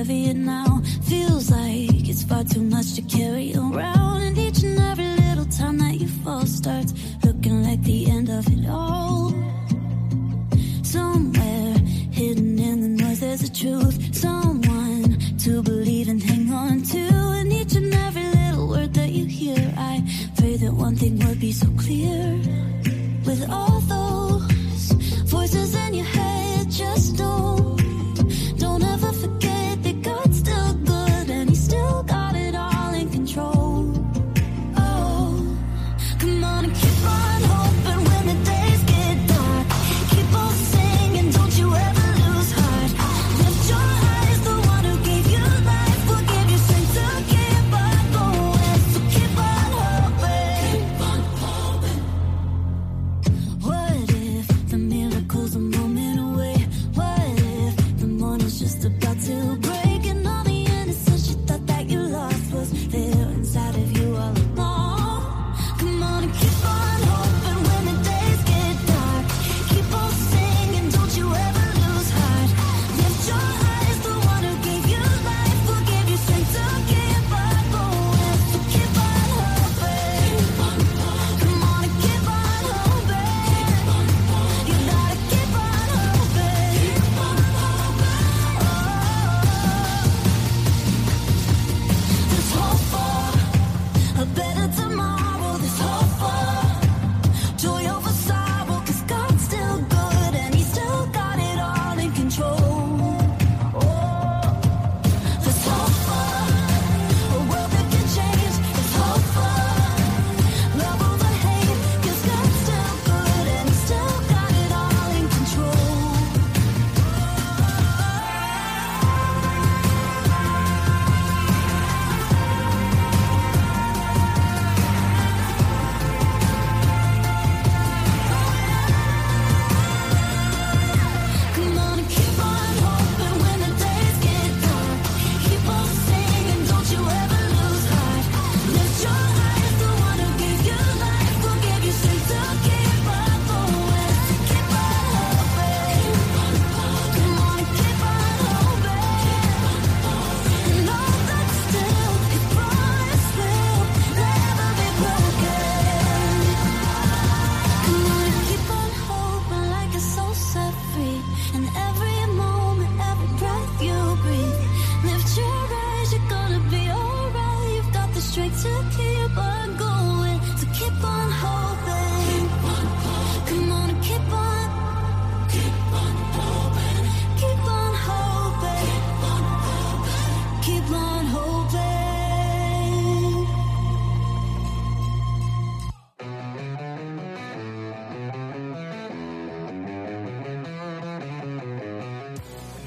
Now. 0.07 0.81
Feels 1.03 1.51
like 1.51 2.07
it's 2.07 2.23
far 2.23 2.43
too 2.43 2.61
much 2.61 2.93
to 2.95 3.01
carry 3.01 3.53
around. 3.55 4.21
And 4.21 4.37
each 4.37 4.63
and 4.63 4.79
every 4.79 5.05
little 5.05 5.45
time 5.45 5.77
that 5.79 5.95
you 5.95 6.07
fall 6.07 6.45
starts 6.45 6.93
looking 7.25 7.63
like 7.63 7.83
the 7.83 8.09
end 8.09 8.29
of 8.29 8.47
it 8.47 8.69
all. 8.69 9.33
Somewhere 10.83 11.77
hidden 12.11 12.57
in 12.57 12.81
the 12.81 13.03
noise, 13.03 13.19
there's 13.19 13.43
a 13.43 13.51
truth. 13.51 14.15
Someone 14.15 15.19
to 15.39 15.61
believe 15.61 16.07
and 16.07 16.23
hang 16.23 16.53
on 16.53 16.83
to. 16.83 16.99
And 16.99 17.51
each 17.51 17.75
and 17.75 17.93
every 17.93 18.27
little 18.27 18.69
word 18.69 18.93
that 18.93 19.09
you 19.09 19.25
hear, 19.25 19.73
I 19.77 20.03
pray 20.37 20.55
that 20.55 20.71
one 20.71 20.95
thing 20.95 21.19
would 21.27 21.39
be 21.39 21.51
so 21.51 21.67
clear. 21.77 22.39
With 23.25 23.49
all 23.49 23.81
those 23.81 24.56